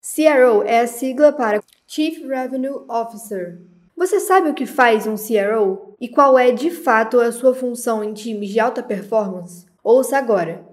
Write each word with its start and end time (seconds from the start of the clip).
CRO 0.00 0.62
é 0.62 0.80
a 0.80 0.86
sigla 0.86 1.32
para 1.32 1.60
Chief 1.86 2.24
Revenue 2.24 2.84
Officer. 2.88 3.60
Você 3.96 4.20
sabe 4.20 4.48
o 4.48 4.54
que 4.54 4.64
faz 4.64 5.08
um 5.08 5.16
CRO 5.16 5.96
e 6.00 6.08
qual 6.08 6.38
é 6.38 6.52
de 6.52 6.70
fato 6.70 7.18
a 7.18 7.32
sua 7.32 7.52
função 7.52 8.04
em 8.04 8.14
times 8.14 8.50
de 8.50 8.60
alta 8.60 8.80
performance? 8.80 9.66
Ouça 9.82 10.16
agora. 10.16 10.64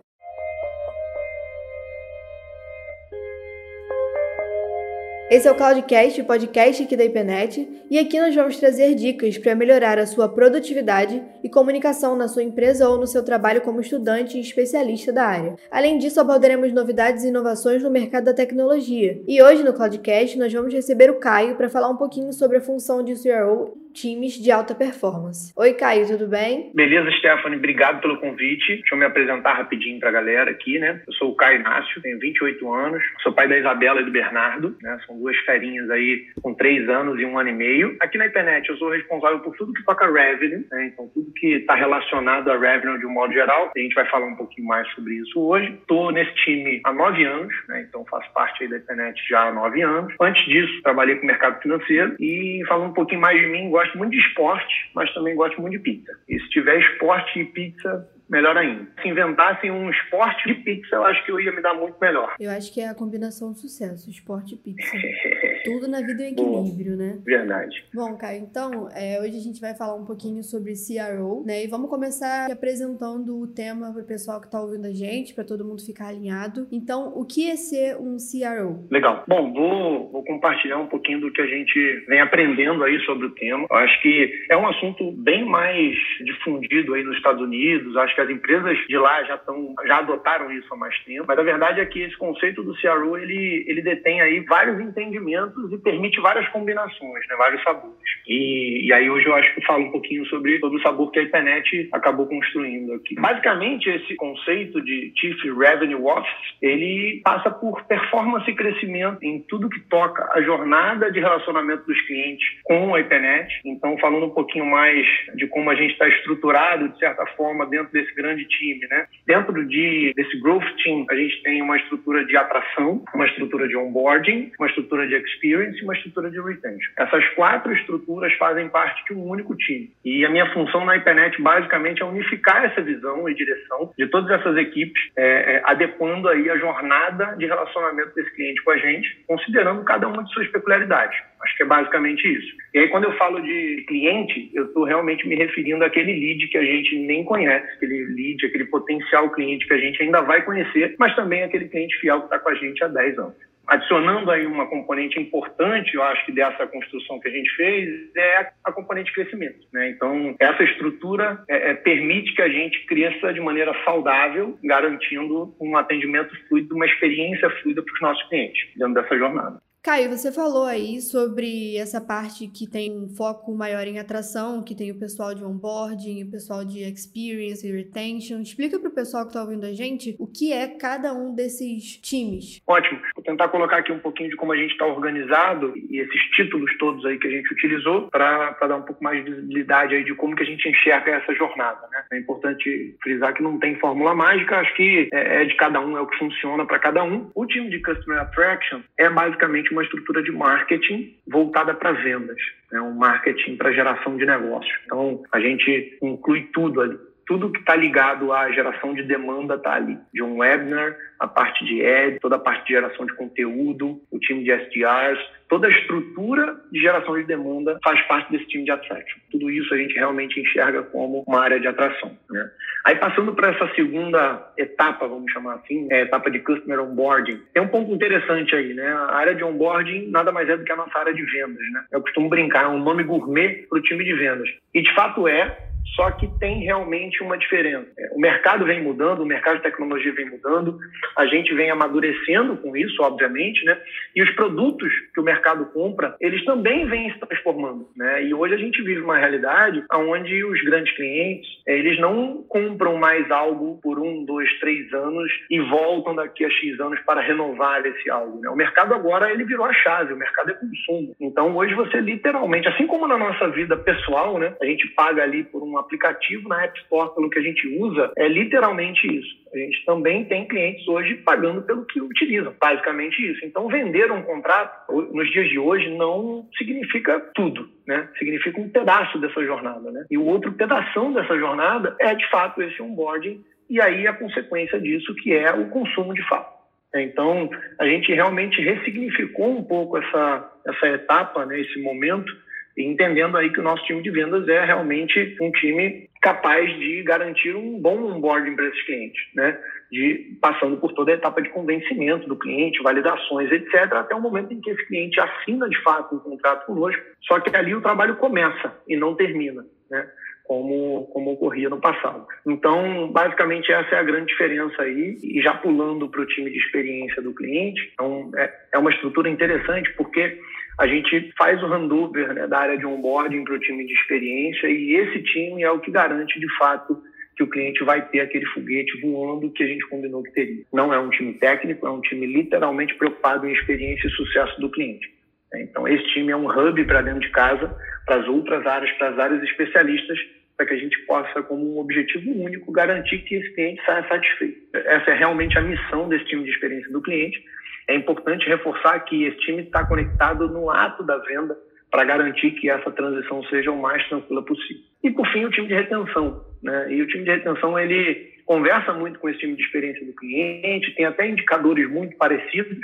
Esse 5.28 5.48
é 5.48 5.52
o 5.52 5.56
Cloudcast, 5.56 6.22
o 6.22 6.26
podcast 6.26 6.84
aqui 6.84 6.96
da 6.96 7.04
IPNET, 7.04 7.84
e 7.90 7.98
aqui 7.98 8.20
nós 8.20 8.36
vamos 8.36 8.58
trazer 8.58 8.94
dicas 8.94 9.40
para 9.40 9.56
melhorar 9.56 9.98
a 9.98 10.06
sua 10.06 10.30
produtividade 10.30 11.20
e 11.44 11.50
comunicação 11.50 12.16
na 12.16 12.28
sua 12.28 12.44
empresa 12.44 12.88
ou 12.88 13.00
no 13.00 13.08
seu 13.08 13.26
trabalho 13.26 13.62
como 13.62 13.82
estudante 13.82 14.38
e 14.38 14.42
especialista 14.42 15.12
da 15.12 15.26
área. 15.26 15.56
Além 15.72 15.98
disso, 15.98 16.22
abordaremos 16.22 16.72
novidades 16.72 17.24
e 17.24 17.30
inovações 17.30 17.82
no 17.82 17.90
mercado 17.90 18.26
da 18.26 18.36
tecnologia. 18.36 19.20
E 19.28 19.42
hoje 19.42 19.64
no 19.64 19.74
Cloudcast 19.74 20.38
nós 20.38 20.54
vamos 20.54 20.72
receber 20.72 21.10
o 21.10 21.20
Caio 21.20 21.56
para 21.56 21.70
falar 21.70 21.90
um 21.90 21.98
pouquinho 21.98 22.32
sobre 22.32 22.58
a 22.58 22.62
função 22.62 23.02
de 23.02 23.16
CRO 23.16 23.85
times 23.96 24.34
de 24.34 24.52
alta 24.52 24.76
performance. 24.76 25.54
Oi, 25.56 25.74
Caio, 25.74 26.06
tudo 26.06 26.28
bem? 26.28 26.72
Beleza, 26.76 27.10
Stephanie, 27.18 27.58
obrigado 27.58 28.02
pelo 28.02 28.20
convite. 28.20 28.76
Deixa 28.76 28.94
eu 28.94 29.00
me 29.00 29.06
apresentar 29.06 29.54
rapidinho 29.54 30.00
para 30.00 30.10
a 30.10 30.12
galera 30.12 30.52
aqui, 30.52 30.78
né? 30.78 31.02
Eu 31.08 31.14
sou 31.14 31.32
o 31.32 31.36
Caio 31.36 31.62
Inácio, 31.62 32.02
tenho 32.02 32.20
28 32.20 32.74
anos, 32.74 33.02
sou 33.24 33.32
pai 33.32 33.48
da 33.48 33.58
Isabela 33.58 34.02
e 34.02 34.06
do 34.06 34.12
Bernardo, 34.12 34.76
né? 34.82 35.00
São 35.08 35.18
duas 35.18 35.38
ferinhas 35.40 35.90
aí 35.90 36.26
com 36.42 36.54
três 36.54 36.88
anos 36.90 37.20
e 37.20 37.26
um 37.26 37.40
ano 37.40 37.50
e 37.50 37.54
meio. 37.54 37.96
Aqui 38.02 38.18
na 38.18 38.28
internet 38.28 38.68
eu 38.70 38.78
sou 38.78 38.90
responsável 38.90 39.40
por 39.40 39.56
tudo 39.56 39.74
que 39.74 39.84
toca 39.84 40.12
revenue, 40.12 40.66
né? 40.70 40.88
Então 40.88 41.10
tudo 41.14 41.32
que 41.34 41.54
está 41.56 41.76
relacionado 41.76 42.52
a 42.52 42.58
revenue 42.58 43.00
de 43.00 43.06
um 43.06 43.12
modo 43.12 43.34
geral. 43.34 43.72
A 43.76 43.80
gente 43.80 43.96
vai 43.96 44.06
falar 44.10 44.26
um 44.26 44.36
pouquinho 44.36 44.68
mais 44.68 44.88
sobre 44.94 45.16
isso 45.16 45.40
hoje. 45.40 45.72
Estou 45.74 46.12
nesse 46.12 46.34
time 46.36 46.82
há 46.84 46.92
nove 46.92 47.24
anos, 47.24 47.54
né? 47.70 47.86
Então 47.88 48.06
faço 48.10 48.32
parte 48.34 48.64
aí 48.64 48.70
da 48.70 48.78
internet 48.78 49.22
já 49.30 49.48
há 49.48 49.54
nove 49.54 49.82
anos. 49.82 50.14
Antes 50.20 50.44
disso, 50.46 50.82
trabalhei 50.84 51.16
com 51.16 51.24
o 51.24 51.28
mercado 51.28 51.62
financeiro 51.62 52.16
e 52.20 52.62
falando 52.68 52.90
um 52.90 52.94
pouquinho 52.94 53.22
mais 53.22 53.40
de 53.40 53.48
mim, 53.48 53.70
gosto 53.70 53.85
gosto 53.86 53.98
muito 53.98 54.12
de 54.12 54.20
esporte, 54.20 54.92
mas 54.94 55.14
também 55.14 55.36
gosto 55.36 55.62
muito 55.62 55.74
de 55.74 55.80
pizza. 55.80 56.18
E 56.28 56.40
se 56.40 56.50
tiver 56.50 56.80
esporte 56.80 57.40
e 57.40 57.46
pizza, 57.46 58.10
melhor 58.30 58.58
ainda. 58.58 58.88
Se 59.02 59.08
inventassem 59.08 59.72
um 59.72 59.90
esporte 59.90 60.48
de 60.48 60.56
pizza, 60.56 60.96
eu 60.96 61.06
acho 61.06 61.24
que 61.26 61.32
eu 61.32 61.40
ia 61.40 61.52
me 61.52 61.62
dar 61.62 61.74
muito 61.74 61.98
melhor. 62.00 62.36
Eu 62.40 62.52
acho 62.52 62.74
que 62.74 62.82
é 62.82 62.90
a 62.90 62.96
combinação 62.96 63.52
do 63.52 63.58
sucesso, 63.58 64.10
esporte 64.10 64.56
e 64.56 64.58
pizza. 64.58 64.92
Tudo 65.66 65.88
na 65.88 66.00
vida 66.02 66.24
é 66.24 66.30
equilíbrio, 66.30 66.96
né? 66.96 67.18
Verdade. 67.26 67.84
Bom, 67.92 68.16
Caio, 68.16 68.44
então, 68.44 68.88
é, 68.94 69.20
hoje 69.20 69.38
a 69.38 69.42
gente 69.42 69.60
vai 69.60 69.74
falar 69.74 69.96
um 69.96 70.06
pouquinho 70.06 70.44
sobre 70.44 70.74
CRO, 70.74 71.44
né? 71.44 71.64
E 71.64 71.68
vamos 71.68 71.90
começar 71.90 72.52
apresentando 72.52 73.42
o 73.42 73.48
tema 73.48 73.92
para 73.92 74.04
o 74.04 74.06
pessoal 74.06 74.40
que 74.40 74.46
está 74.46 74.62
ouvindo 74.62 74.86
a 74.86 74.92
gente, 74.92 75.34
para 75.34 75.44
todo 75.44 75.66
mundo 75.66 75.84
ficar 75.84 76.10
alinhado. 76.10 76.68
Então, 76.72 77.12
o 77.16 77.26
que 77.26 77.50
é 77.50 77.56
ser 77.56 77.98
um 77.98 78.18
CRO? 78.18 78.88
Legal. 78.92 79.24
Bom, 79.28 79.52
vou, 79.52 80.12
vou 80.12 80.24
compartilhar 80.24 80.78
um 80.78 80.88
pouquinho 80.88 81.20
do 81.20 81.32
que 81.32 81.42
a 81.42 81.48
gente 81.48 82.06
vem 82.08 82.22
aprendendo 82.22 82.84
aí 82.84 83.00
sobre 83.00 83.26
o 83.26 83.32
tema. 83.32 83.66
Eu 83.70 83.78
acho 83.78 84.02
que 84.04 84.46
é 84.50 84.56
um 84.56 84.68
assunto 84.68 85.12
bem 85.14 85.44
mais 85.44 85.96
difundido 86.24 86.94
aí 86.94 87.04
nos 87.04 87.18
Estados 87.18 87.42
Unidos. 87.42 87.98
Acho 87.98 88.14
que 88.14 88.22
as 88.22 88.30
empresas 88.30 88.78
de 88.88 88.98
lá 88.98 89.24
já 89.24 89.36
estão, 89.36 89.74
já 89.88 89.98
adotaram 89.98 90.52
isso 90.52 90.72
há 90.72 90.78
mais 90.78 90.98
tempo. 91.06 91.26
Mas 91.28 91.40
a 91.40 91.44
verdade 91.44 91.80
é 91.82 91.86
que 91.86 92.02
esse 92.02 92.18
conceito 92.18 92.62
do 92.64 92.76
CRO 92.76 93.18
ele, 93.18 93.66
ele 93.68 93.82
detém 93.82 94.22
aí 94.22 94.42
vários 94.42 94.80
entendimentos 94.80 95.55
e 95.72 95.78
permite 95.78 96.20
várias 96.20 96.48
combinações, 96.50 97.28
né, 97.28 97.36
vários 97.38 97.62
sabores. 97.64 97.96
E, 98.28 98.88
e 98.88 98.94
aí 98.94 99.10
hoje 99.10 99.26
eu 99.26 99.36
acho 99.36 99.54
que 99.56 99.66
falo 99.66 99.86
um 99.86 99.92
pouquinho 99.92 100.26
sobre 100.28 100.60
todo 100.60 100.76
o 100.76 100.82
sabor 100.82 101.12
que 101.12 101.20
a 101.20 101.24
internet 101.24 101.90
acabou 101.92 102.28
construindo 102.28 102.94
aqui. 102.94 103.16
Basicamente, 103.16 103.90
esse 103.90 104.16
conceito 104.16 104.82
de 104.82 105.14
Chief 105.18 105.38
Revenue 105.58 106.04
Office, 106.04 106.56
ele 106.62 107.22
passa 107.24 107.50
por 107.50 107.84
performance 107.86 108.50
e 108.50 108.56
crescimento 108.56 109.24
em 109.24 109.40
tudo 109.48 109.70
que 109.70 109.80
toca 109.82 110.30
a 110.34 110.42
jornada 110.42 111.12
de 111.12 111.20
relacionamento 111.20 111.86
dos 111.86 112.00
clientes 112.02 112.48
com 112.64 112.96
a 112.96 113.00
internet. 113.00 113.62
Então, 113.66 113.98
falando 114.00 114.26
um 114.26 114.32
pouquinho 114.32 114.66
mais 114.66 115.06
de 115.36 115.48
como 115.48 115.70
a 115.70 115.76
gente 115.76 115.92
está 115.92 116.08
estruturado, 116.08 116.90
de 116.90 117.00
certa 117.00 117.26
forma, 117.38 117.66
dentro 117.66 117.92
desse 117.92 118.14
grande 118.16 118.46
time, 118.46 118.86
né? 118.90 119.08
Dentro 119.26 119.66
de, 119.68 120.14
desse 120.16 120.40
growth 120.42 120.66
team, 120.84 121.06
a 121.10 121.16
gente 121.16 121.42
tem 121.44 121.62
uma 121.62 121.78
estrutura 121.78 122.26
de 122.26 122.36
atração, 122.36 123.04
uma 123.14 123.26
estrutura 123.26 123.68
de 123.68 123.76
onboarding, 123.76 124.52
uma 124.60 124.68
estrutura 124.68 125.08
de 125.08 125.16
experience 125.16 125.45
experience 125.46 125.80
e 125.80 125.84
uma 125.84 125.94
estrutura 125.94 126.32
de 126.32 126.42
retention. 126.42 126.92
Essas 126.98 127.28
quatro 127.30 127.72
estruturas 127.74 128.34
fazem 128.34 128.68
parte 128.70 129.06
de 129.06 129.14
um 129.14 129.24
único 129.24 129.56
time. 129.56 129.92
E 130.04 130.26
a 130.26 130.30
minha 130.30 130.52
função 130.54 130.84
na 130.86 130.98
Internet 130.98 131.42
basicamente 131.42 132.02
é 132.02 132.06
unificar 132.06 132.66
essa 132.66 132.82
visão 132.82 133.28
e 133.30 133.36
direção 133.36 133.94
de 133.98 134.08
todas 134.08 134.30
essas 134.40 134.58
equipes, 134.58 135.02
é, 135.16 135.56
é, 135.56 135.62
adequando 135.66 136.28
aí 136.28 136.50
a 136.50 136.58
jornada 136.58 137.36
de 137.38 137.46
relacionamento 137.46 138.14
desse 138.16 138.32
cliente 138.36 138.64
com 138.64 138.72
a 138.72 138.78
gente, 138.78 139.24
considerando 139.28 139.84
cada 139.84 140.08
uma 140.08 140.24
de 140.24 140.34
suas 140.34 140.48
peculiaridades. 140.48 141.18
Acho 141.42 141.58
que 141.58 141.64
é 141.64 141.66
basicamente 141.66 142.28
isso. 142.28 142.56
E 142.74 142.80
aí, 142.80 142.88
quando 142.88 143.04
eu 143.04 143.18
falo 143.18 143.40
de 143.40 143.86
cliente, 143.88 144.50
eu 144.54 144.66
estou 144.66 144.84
realmente 144.84 145.28
me 145.28 145.36
referindo 145.36 145.84
àquele 145.84 146.14
lead 146.14 146.48
que 146.48 146.58
a 146.58 146.64
gente 146.64 146.98
nem 146.98 147.24
conhece, 147.24 147.72
aquele 147.74 148.06
lead, 148.06 148.46
aquele 148.46 148.66
potencial 148.66 149.30
cliente 149.30 149.68
que 149.68 149.74
a 149.74 149.78
gente 149.78 150.02
ainda 150.02 150.22
vai 150.22 150.42
conhecer, 150.42 150.96
mas 150.98 151.16
também 151.16 151.44
aquele 151.44 151.68
cliente 151.68 151.96
fiel 151.98 152.20
que 152.20 152.26
está 152.26 152.40
com 152.40 152.50
a 152.50 152.56
gente 152.56 152.84
há 152.84 152.88
10 152.88 153.20
anos. 153.20 153.36
Adicionando 153.68 154.30
aí 154.32 154.46
uma 154.46 154.68
componente 154.68 155.20
importante, 155.20 155.96
eu 155.96 156.04
acho 156.04 156.26
que 156.26 156.32
dessa 156.32 156.68
construção 156.68 157.20
que 157.20 157.28
a 157.28 157.32
gente 157.32 157.50
fez, 157.56 158.16
é 158.16 158.50
a 158.64 158.72
componente 158.72 159.12
crescimento. 159.14 159.68
Né? 159.74 159.90
Então, 159.90 160.36
essa 160.40 160.64
estrutura 160.64 161.44
é, 161.50 161.72
é, 161.72 161.74
permite 161.74 162.34
que 162.36 162.42
a 162.42 162.50
gente 162.50 162.86
cresça 162.86 163.34
de 163.34 163.40
maneira 163.40 163.74
saudável, 163.84 164.58
garantindo 164.64 165.56
um 165.60 165.76
atendimento 165.78 166.36
fluido, 166.48 166.76
uma 166.76 166.86
experiência 166.86 167.50
fluida 167.62 167.82
para 167.82 167.94
os 167.94 168.02
nossos 168.02 168.28
clientes 168.30 168.70
dentro 168.76 168.94
dessa 168.94 169.18
jornada. 169.18 169.60
Caio, 169.86 170.10
você 170.10 170.32
falou 170.32 170.66
aí 170.66 171.00
sobre 171.00 171.78
essa 171.78 172.02
parte 172.02 172.48
que 172.48 172.68
tem 172.68 172.92
um 172.92 173.08
foco 173.08 173.54
maior 173.54 173.86
em 173.86 174.00
atração, 174.00 174.64
que 174.64 174.74
tem 174.74 174.90
o 174.90 174.98
pessoal 174.98 175.36
de 175.36 175.46
onboarding, 175.46 176.24
o 176.24 176.32
pessoal 176.32 176.66
de 176.66 176.80
experience 176.80 177.68
e 177.68 177.72
retention. 177.72 178.42
Explica 178.42 178.80
para 178.80 178.90
o 178.90 178.96
pessoal 178.96 179.26
que 179.26 179.30
está 179.30 179.44
ouvindo 179.44 179.64
a 179.64 179.74
gente 179.74 180.16
o 180.18 180.26
que 180.26 180.52
é 180.52 180.68
cada 180.70 181.14
um 181.14 181.36
desses 181.36 181.98
times. 181.98 182.64
Ótimo. 182.66 183.00
Vou 183.14 183.24
tentar 183.24 183.48
colocar 183.50 183.78
aqui 183.78 183.92
um 183.92 184.00
pouquinho 184.00 184.32
de 184.32 184.36
como 184.36 184.54
a 184.54 184.58
gente 184.58 184.72
está 184.72 184.88
organizado 184.88 185.72
e 185.78 186.00
esses 186.00 186.22
títulos 186.36 186.76
todos 186.80 187.06
aí 187.06 187.20
que 187.20 187.28
a 187.28 187.30
gente 187.32 187.54
utilizou 187.54 188.10
para 188.10 188.58
dar 188.68 188.78
um 188.78 188.82
pouco 188.82 189.04
mais 189.04 189.24
de 189.24 189.30
visibilidade 189.30 189.94
aí 189.94 190.04
de 190.04 190.16
como 190.16 190.36
que 190.36 190.42
a 190.42 190.48
gente 190.48 190.68
enxerga 190.68 191.12
essa 191.12 191.32
jornada. 191.36 191.88
Né? 191.92 192.04
É 192.12 192.18
importante 192.18 192.96
frisar 193.04 193.36
que 193.36 193.44
não 193.44 193.60
tem 193.60 193.76
fórmula 193.76 194.16
mágica, 194.16 194.62
acho 194.62 194.76
que 194.76 195.08
é, 195.14 195.44
é 195.44 195.46
de 195.46 195.56
cada 195.58 195.80
um, 195.80 195.96
é 195.96 196.02
o 196.02 196.08
que 196.08 196.18
funciona 196.18 196.66
para 196.66 196.80
cada 196.80 197.04
um. 197.04 197.30
O 197.36 197.46
time 197.46 197.70
de 197.70 197.80
Customer 197.84 198.20
Attraction 198.20 198.82
é 198.98 199.08
basicamente 199.12 199.75
uma 199.76 199.84
estrutura 199.84 200.24
de 200.24 200.32
marketing 200.32 201.16
voltada 201.28 201.74
para 201.74 201.92
vendas, 201.92 202.38
né? 202.72 202.82
um 202.82 202.96
marketing 202.96 203.58
para 203.58 203.74
geração 203.74 204.18
de 204.18 204.26
negócio. 204.26 204.72
Então, 204.86 205.24
a 205.32 205.40
gente 205.40 205.98
inclui 206.02 206.50
tudo 206.54 206.82
ali 206.82 206.98
tudo 207.26 207.52
que 207.52 207.60
está 207.60 207.76
ligado 207.76 208.32
à 208.32 208.52
geração 208.52 208.94
de 208.94 209.04
demanda 209.04 209.56
está 209.56 209.74
ali. 209.74 209.98
Um 210.22 210.38
webinar, 210.38 210.96
a 211.20 211.28
parte 211.28 211.66
de 211.66 211.86
ad, 211.86 212.20
toda 212.20 212.36
a 212.36 212.40
parte 212.40 212.68
de 212.68 212.74
geração 212.74 213.06
de 213.06 213.14
conteúdo, 213.14 214.02
o 214.12 214.20
time 214.20 214.44
de 214.44 214.52
SDRs, 214.52 215.20
toda 215.50 215.68
a 215.68 215.72
estrutura 215.72 216.56
de 216.72 216.80
geração 216.80 217.16
de 217.16 217.24
demanda 217.24 217.80
faz 217.84 218.02
parte 218.04 218.32
desse 218.32 218.46
time 218.48 218.64
de 218.64 218.72
attraction. 218.72 219.20
Tudo 219.32 219.50
isso 219.50 219.74
a 219.74 219.78
gente 219.78 219.96
realmente 219.96 220.40
enxerga 220.40 220.84
como 220.84 221.24
uma 221.28 221.42
área 221.42 221.60
de 221.60 221.68
atração. 221.68 222.18
Né? 222.30 222.52
Aí 222.86 222.96
passando 222.96 223.34
para 223.34 223.50
essa 223.50 223.74
segunda 223.76 224.52
etapa, 224.58 225.08
vamos 225.08 225.32
chamar 225.32 225.56
assim, 225.56 225.88
é 225.92 226.02
a 226.02 226.02
etapa 226.02 226.30
de 226.30 226.40
customer 226.40 226.80
onboarding, 226.80 227.42
tem 227.54 227.64
um 227.64 227.68
ponto 227.68 227.92
interessante 227.92 228.56
aí, 228.56 228.74
né? 228.74 228.88
A 228.88 229.16
área 229.16 229.36
de 229.36 229.44
onboarding 229.44 230.10
nada 230.12 230.32
mais 230.32 230.48
é 230.50 230.58
do 230.58 230.64
que 230.64 230.72
a 230.72 230.76
nossa 230.76 230.98
área 230.98 231.14
de 231.14 231.24
vendas, 231.24 231.72
né? 231.72 231.86
Eu 231.92 232.02
costumo 232.02 232.30
brincar, 232.30 232.66
é 232.66 232.68
um 232.68 232.84
nome 232.84 233.04
gourmet 233.04 233.66
para 233.70 233.80
o 233.80 233.82
time 233.82 234.04
de 234.04 234.14
vendas. 234.14 234.50
E 234.74 234.82
de 234.82 234.94
fato 234.94 235.28
é, 235.28 235.58
só 235.96 236.12
que 236.12 236.28
tem 236.40 236.64
realmente 236.64 237.22
uma 237.24 237.38
diferença. 237.38 237.88
É, 237.98 238.10
o 238.14 238.20
mercado 238.20 238.66
vem 238.66 238.82
mudando, 238.82 239.22
o 239.22 239.26
mercado 239.26 239.58
de 239.58 239.64
tecnologia 239.64 240.14
vem 240.14 240.30
mudando, 240.30 240.78
a 241.18 241.26
gente 241.26 241.54
vem 241.54 241.70
amadurecendo 241.70 242.58
com 242.58 242.76
isso, 242.76 243.02
obviamente, 243.02 243.64
né? 243.66 243.78
E 244.16 244.22
os 244.22 244.30
produtos 244.32 244.92
que 245.14 245.20
o 245.20 245.24
mercado 245.24 245.66
compra, 245.68 246.16
eles 246.20 246.44
também 246.46 246.86
vêm 246.86 247.12
se 247.12 247.20
transformando, 247.20 247.88
né? 247.96 248.24
E 248.24 248.34
hoje 248.34 248.56
a 248.56 248.58
gente 248.58 248.82
vive 248.82 249.02
uma 249.02 249.18
realidade 249.18 249.84
onde 249.94 250.44
os 250.44 250.62
grandes 250.64 250.94
clientes, 250.96 251.48
é, 251.68 251.78
eles 251.78 252.00
não 252.00 252.44
compram 252.50 252.98
mais 252.98 253.30
algo 253.32 253.80
por 253.82 254.00
um, 254.00 254.26
dois, 254.26 254.50
três 254.60 254.92
anos 254.94 255.32
e 255.50 255.60
voltam 255.60 256.16
daqui 256.16 256.46
a 256.46 256.50
X 256.50 256.80
anos 256.80 257.00
para 257.02 257.22
renovar 257.22 257.86
esse 257.86 258.10
algo, 258.10 258.40
né? 258.42 258.50
O 258.50 258.56
mercado 258.56 258.94
agora, 258.94 259.32
ele 259.32 259.46
virou 259.46 259.66
a 259.66 259.74
chave, 259.74 260.14
o 260.14 260.18
mercado 260.18 260.52
é 260.52 260.54
consumo. 260.54 261.16
Então, 261.20 261.56
hoje 261.56 261.74
você 261.74 262.00
literalmente, 262.00 262.68
assim 262.68 262.88
como 262.88 263.08
na 263.08 263.18
nossa 263.18 263.48
vida 263.50 263.78
pessoal, 263.78 264.38
né? 264.40 264.56
A 264.62 264.66
gente 264.66 264.88
paga 264.90 265.24
ali 265.24 265.44
por 265.44 265.64
um 265.64 265.75
aplicativo 265.78 266.48
na 266.50 266.64
App 266.64 266.80
Store 266.82 267.14
pelo 267.14 267.30
que 267.30 267.40
a 267.40 267.42
gente 267.42 267.68
usa, 267.80 268.12
é 268.18 268.28
literalmente 268.28 269.06
isso. 269.08 269.36
A 269.54 269.58
gente 269.58 269.86
também 269.86 270.26
tem 270.26 270.48
clientes 270.48 270.88
hoje 270.88 271.16
pagando 271.16 271.62
pelo 271.62 271.86
que 271.86 272.02
utilizam, 272.02 272.54
basicamente 272.60 273.16
isso. 273.32 273.46
Então, 273.46 273.68
vender 273.68 274.12
um 274.12 274.22
contrato 274.22 274.92
nos 275.14 275.32
dias 275.32 275.50
de 275.50 275.58
hoje 275.58 275.90
não 275.96 276.48
significa 276.58 277.20
tudo, 277.34 277.70
né? 277.88 278.10
Significa 278.18 278.60
um 278.60 278.70
pedaço 278.70 279.18
dessa 279.20 279.44
jornada, 279.44 279.92
né? 279.92 280.06
E 280.12 280.18
o 280.18 280.26
outro 280.26 280.52
pedaço 280.54 281.12
dessa 281.14 281.38
jornada 281.38 281.96
é, 282.00 282.14
de 282.14 282.30
fato, 282.30 282.62
esse 282.62 282.82
onboarding 282.82 283.44
e 283.70 283.82
aí 283.82 284.08
a 284.08 284.14
consequência 284.14 284.80
disso 284.80 285.14
que 285.16 285.34
é 285.34 285.52
o 285.52 285.70
consumo 285.70 286.14
de 286.14 286.28
fato. 286.28 286.56
Então, 286.94 287.50
a 287.80 287.86
gente 287.86 288.14
realmente 288.14 288.62
ressignificou 288.62 289.58
um 289.58 289.64
pouco 289.64 289.98
essa, 289.98 290.52
essa 290.66 290.88
etapa, 290.88 291.46
né, 291.46 291.60
esse 291.60 291.82
momento, 291.82 292.32
entendendo 292.78 293.38
aí 293.38 293.52
que 293.52 293.60
o 293.60 293.64
nosso 293.64 293.84
time 293.86 294.02
de 294.02 294.10
vendas 294.10 294.48
é 294.48 294.66
realmente 294.66 295.38
um 295.42 295.52
time 295.52 296.10
capaz 296.22 296.68
de 296.80 297.04
garantir 297.04 297.56
um 297.56 297.80
bom 297.80 298.12
onboarding 298.12 298.56
para 298.56 298.68
esses 298.68 298.86
clientes, 298.86 299.22
né? 299.36 299.58
De 299.92 300.38
passando 300.42 300.78
por 300.78 300.92
toda 300.94 301.12
a 301.12 301.16
etapa 301.16 301.42
de 301.42 301.50
convencimento 301.50 302.28
do 302.28 302.38
cliente, 302.38 302.82
validações, 302.82 303.52
etc, 303.52 303.94
até 303.94 304.16
o 304.16 304.22
momento 304.22 304.52
em 304.54 304.60
que 304.60 304.72
esse 304.72 304.86
cliente 304.88 305.20
assina 305.20 305.70
de 305.70 305.82
fato 305.84 306.16
um 306.16 306.20
contrato 306.20 306.66
conosco. 306.66 307.02
Só 307.22 307.40
que 307.40 307.56
ali 307.56 307.76
o 307.76 307.82
trabalho 307.82 308.16
começa 308.16 308.76
e 308.88 308.98
não 308.98 309.16
termina, 309.16 309.66
né? 309.90 310.10
como, 310.46 311.08
como 311.08 311.34
ocorria 311.34 311.70
no 311.70 311.80
passado. 311.80 312.26
Então, 312.46 313.12
basicamente, 313.12 313.72
essa 313.72 313.96
é 313.96 314.00
a 314.00 314.04
grande 314.04 314.28
diferença 314.28 314.82
aí. 314.82 315.18
E 315.24 315.42
já 315.42 315.54
pulando 315.56 316.08
para 316.10 316.22
o 316.22 316.26
time 316.28 316.50
de 316.50 316.58
experiência 316.58 317.22
do 317.22 317.34
cliente, 317.34 317.92
então, 317.94 318.32
é, 318.36 318.54
é 318.74 318.78
uma 318.78 318.92
estrutura 318.92 319.30
interessante 319.30 319.92
porque 319.98 320.40
a 320.78 320.88
gente 320.88 321.34
faz 321.38 321.62
o 321.64 321.68
handover 321.68 322.34
né, 322.34 322.48
da 322.48 322.60
área 322.60 322.78
de 322.78 322.86
onboarding 322.86 323.44
para 323.44 323.56
o 323.56 323.60
time 323.60 323.86
de 323.86 323.94
experiência 323.94 324.68
e 324.68 324.96
esse 324.96 325.24
time 325.24 325.64
é 325.64 325.72
o 325.72 325.80
que 325.80 325.92
garante, 325.92 326.40
de 326.40 326.58
fato, 326.58 327.02
que 327.36 327.44
o 327.44 327.50
cliente 327.50 327.84
vai 327.84 328.02
ter 328.10 328.22
aquele 328.22 328.46
foguete 328.48 329.00
voando 329.02 329.52
que 329.52 329.64
a 329.64 329.68
gente 329.68 329.88
combinou 329.88 330.24
que 330.24 330.32
teria. 330.32 330.64
Não 330.74 330.94
é 330.94 331.00
um 331.00 331.10
time 331.10 331.34
técnico, 331.34 331.86
é 331.86 331.92
um 331.92 332.02
time 332.02 332.26
literalmente 332.26 332.96
preocupado 332.96 333.48
em 333.48 333.54
experiência 333.54 334.08
e 334.08 334.12
sucesso 334.12 334.60
do 334.60 334.70
cliente. 334.70 335.14
Então, 335.54 335.88
esse 335.88 336.04
time 336.14 336.32
é 336.32 336.36
um 336.36 336.50
hub 336.50 336.84
para 336.86 337.02
dentro 337.02 337.22
de 337.22 337.30
casa, 337.30 337.76
para 338.06 338.18
as 338.18 338.28
outras 338.28 338.66
áreas, 338.66 338.92
para 338.98 339.10
as 339.10 339.20
áreas 339.20 339.44
especialistas, 339.44 340.18
para 340.58 340.66
que 340.66 340.74
a 340.74 340.78
gente 340.78 340.98
possa, 341.06 341.44
como 341.44 341.76
um 341.76 341.80
objetivo 341.80 342.32
único, 342.32 342.72
garantir 342.72 343.20
que 343.20 343.36
esse 343.36 343.54
cliente 343.54 343.82
saia 343.86 344.08
satisfeito. 344.08 344.58
Essa 344.74 345.12
é 345.12 345.14
realmente 345.16 345.58
a 345.58 345.62
missão 345.62 346.08
desse 346.08 346.26
time 346.26 346.44
de 346.44 346.52
experiência 346.52 346.92
do 346.92 347.02
cliente. 347.02 347.44
É 347.88 347.96
importante 347.96 348.48
reforçar 348.48 349.00
que 349.02 349.26
esse 349.26 349.38
time 349.40 349.64
está 349.64 349.86
conectado 349.86 350.48
no 350.50 350.70
ato 350.70 351.04
da 351.04 351.18
venda 351.18 351.56
para 351.92 352.04
garantir 352.04 352.52
que 352.52 352.70
essa 352.70 352.92
transição 352.92 353.44
seja 353.44 353.72
o 353.72 353.82
mais 353.82 354.06
tranquila 354.10 354.44
possível. 354.44 354.84
E, 355.04 355.12
por 355.12 355.26
fim, 355.32 355.46
o 355.46 355.52
time 355.52 355.68
de 355.68 355.76
retenção. 355.76 356.44
Né? 356.62 356.94
E 356.94 357.02
o 357.02 357.08
time 357.08 357.24
de 357.24 357.32
retenção, 357.32 357.78
ele 357.80 358.34
conversa 358.46 358.94
muito 358.94 359.20
com 359.20 359.30
esse 359.30 359.40
time 359.40 359.56
de 359.56 359.64
experiência 359.64 360.06
do 360.06 360.14
cliente, 360.14 360.96
tem 360.96 361.06
até 361.06 361.28
indicadores 361.28 361.90
muito 361.90 362.18
parecidos, 362.18 362.80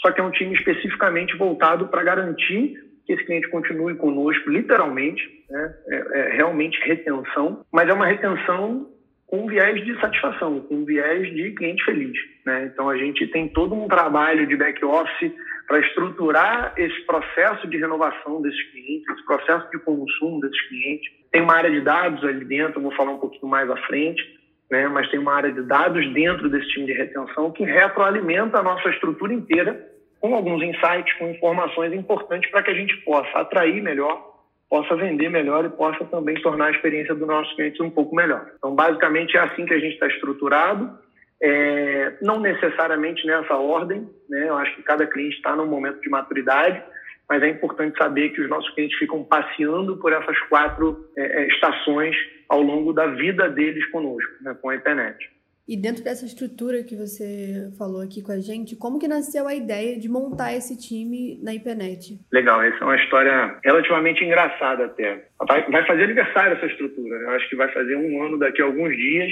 só 0.00 0.10
que 0.10 0.20
é 0.20 0.24
um 0.24 0.30
time 0.30 0.54
especificamente 0.54 1.36
voltado 1.36 1.88
para 1.88 2.02
garantir 2.02 2.74
que 3.06 3.12
esse 3.12 3.24
cliente 3.24 3.48
continue 3.48 3.94
conosco, 3.96 4.50
literalmente, 4.50 5.22
né? 5.48 5.74
é, 5.88 6.20
é 6.20 6.36
realmente 6.36 6.78
retenção, 6.86 7.64
mas 7.72 7.88
é 7.88 7.92
uma 7.92 8.06
retenção 8.06 8.88
com 9.30 9.46
viés 9.46 9.84
de 9.84 9.98
satisfação, 10.00 10.60
com 10.62 10.84
viés 10.84 11.32
de 11.32 11.52
cliente 11.52 11.84
feliz. 11.84 12.18
Né? 12.44 12.68
Então, 12.72 12.90
a 12.90 12.96
gente 12.96 13.24
tem 13.28 13.48
todo 13.48 13.76
um 13.76 13.86
trabalho 13.86 14.44
de 14.44 14.56
back-office 14.56 15.32
para 15.68 15.78
estruturar 15.78 16.74
esse 16.76 17.00
processo 17.06 17.68
de 17.68 17.76
renovação 17.76 18.42
desses 18.42 18.60
clientes, 18.72 19.08
esse 19.08 19.24
processo 19.24 19.70
de 19.70 19.78
consumo 19.78 20.40
desses 20.40 20.60
clientes. 20.68 21.12
Tem 21.30 21.42
uma 21.42 21.54
área 21.54 21.70
de 21.70 21.80
dados 21.80 22.24
ali 22.24 22.44
dentro, 22.44 22.82
vou 22.82 22.90
falar 22.96 23.12
um 23.12 23.20
pouquinho 23.20 23.46
mais 23.46 23.70
à 23.70 23.76
frente, 23.86 24.20
né? 24.68 24.88
mas 24.88 25.08
tem 25.10 25.20
uma 25.20 25.32
área 25.32 25.52
de 25.52 25.62
dados 25.62 26.12
dentro 26.12 26.50
desse 26.50 26.66
time 26.70 26.86
de 26.86 26.92
retenção 26.92 27.52
que 27.52 27.62
retroalimenta 27.62 28.58
a 28.58 28.62
nossa 28.64 28.90
estrutura 28.90 29.32
inteira 29.32 29.88
com 30.20 30.34
alguns 30.34 30.60
insights, 30.60 31.16
com 31.18 31.30
informações 31.30 31.92
importantes 31.92 32.50
para 32.50 32.64
que 32.64 32.70
a 32.72 32.74
gente 32.74 32.96
possa 33.04 33.38
atrair 33.38 33.80
melhor, 33.80 34.29
possa 34.70 34.94
vender 34.94 35.28
melhor 35.28 35.64
e 35.64 35.68
possa 35.68 36.04
também 36.04 36.40
tornar 36.40 36.66
a 36.66 36.70
experiência 36.70 37.12
dos 37.12 37.26
nossos 37.26 37.52
clientes 37.54 37.80
um 37.80 37.90
pouco 37.90 38.14
melhor. 38.14 38.52
Então, 38.56 38.72
basicamente, 38.72 39.36
é 39.36 39.40
assim 39.40 39.66
que 39.66 39.74
a 39.74 39.80
gente 39.80 39.94
está 39.94 40.06
estruturado, 40.06 40.96
é, 41.42 42.12
não 42.22 42.38
necessariamente 42.38 43.26
nessa 43.26 43.56
ordem, 43.56 44.08
né? 44.28 44.48
eu 44.48 44.56
acho 44.56 44.76
que 44.76 44.82
cada 44.84 45.06
cliente 45.08 45.36
está 45.36 45.56
num 45.56 45.66
momento 45.66 46.00
de 46.00 46.08
maturidade, 46.08 46.80
mas 47.28 47.42
é 47.42 47.48
importante 47.48 47.98
saber 47.98 48.30
que 48.30 48.40
os 48.40 48.48
nossos 48.48 48.70
clientes 48.74 48.96
ficam 48.96 49.24
passeando 49.24 49.96
por 49.96 50.12
essas 50.12 50.38
quatro 50.42 51.04
é, 51.16 51.42
é 51.42 51.48
estações 51.48 52.16
ao 52.48 52.62
longo 52.62 52.92
da 52.92 53.06
vida 53.06 53.48
deles 53.48 53.84
conosco, 53.90 54.32
né? 54.40 54.56
com 54.62 54.68
a 54.68 54.76
internet. 54.76 55.28
E 55.70 55.76
dentro 55.76 56.02
dessa 56.02 56.26
estrutura 56.26 56.82
que 56.82 56.96
você 56.96 57.70
falou 57.78 58.02
aqui 58.02 58.20
com 58.20 58.32
a 58.32 58.40
gente, 58.40 58.74
como 58.74 58.98
que 58.98 59.06
nasceu 59.06 59.46
a 59.46 59.54
ideia 59.54 59.96
de 59.96 60.08
montar 60.08 60.52
esse 60.52 60.76
time 60.76 61.38
na 61.44 61.54
IPNET? 61.54 62.18
Legal, 62.32 62.60
essa 62.60 62.78
é 62.78 62.84
uma 62.84 62.96
história 62.96 63.56
relativamente 63.62 64.24
engraçada 64.24 64.86
até. 64.86 65.28
Vai 65.38 65.86
fazer 65.86 66.02
aniversário 66.02 66.56
essa 66.56 66.66
estrutura, 66.66 67.14
eu 67.18 67.30
acho 67.30 67.48
que 67.48 67.54
vai 67.54 67.72
fazer 67.72 67.94
um 67.94 68.20
ano 68.20 68.36
daqui 68.36 68.60
a 68.60 68.64
alguns 68.64 68.96
dias. 68.96 69.30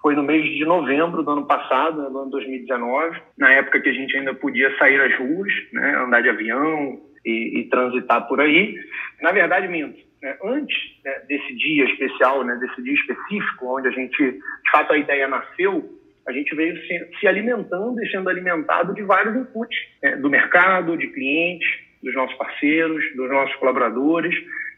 Foi 0.00 0.14
no 0.14 0.22
mês 0.22 0.44
de 0.44 0.64
novembro 0.64 1.22
do 1.22 1.30
ano 1.30 1.46
passado, 1.46 2.04
né, 2.04 2.08
do 2.08 2.20
ano 2.20 2.30
2019, 2.30 3.20
na 3.36 3.52
época 3.52 3.78
que 3.78 3.90
a 3.90 3.92
gente 3.92 4.16
ainda 4.16 4.32
podia 4.32 4.74
sair 4.78 4.98
às 4.98 5.18
ruas, 5.18 5.52
né, 5.74 5.94
andar 6.06 6.22
de 6.22 6.30
avião 6.30 6.98
e, 7.26 7.58
e 7.58 7.64
transitar 7.64 8.26
por 8.28 8.40
aí. 8.40 8.74
Na 9.20 9.32
verdade, 9.32 9.68
minto 9.68 10.06
né, 10.22 10.36
antes 10.42 10.76
né, 11.04 11.12
desse 11.28 11.54
dia 11.56 11.84
especial, 11.84 12.44
né, 12.44 12.56
desse 12.56 12.82
dia 12.82 12.94
específico, 12.94 13.76
onde 13.76 13.88
a 13.88 13.90
gente, 13.90 14.16
de 14.16 14.70
fato, 14.70 14.92
a 14.92 14.98
ideia 14.98 15.28
nasceu, 15.28 15.84
a 16.26 16.32
gente 16.32 16.54
veio 16.54 16.76
se, 16.86 17.10
se 17.20 17.26
alimentando 17.26 18.02
e 18.02 18.10
sendo 18.10 18.28
alimentado 18.28 18.94
de 18.94 19.02
vários 19.02 19.36
inputs 19.36 19.78
né, 20.02 20.16
do 20.16 20.30
mercado, 20.30 20.96
de 20.96 21.06
clientes, 21.08 21.68
dos 22.02 22.14
nossos 22.14 22.36
parceiros, 22.36 23.04
dos 23.14 23.30
nossos 23.30 23.54
colaboradores, 23.56 24.34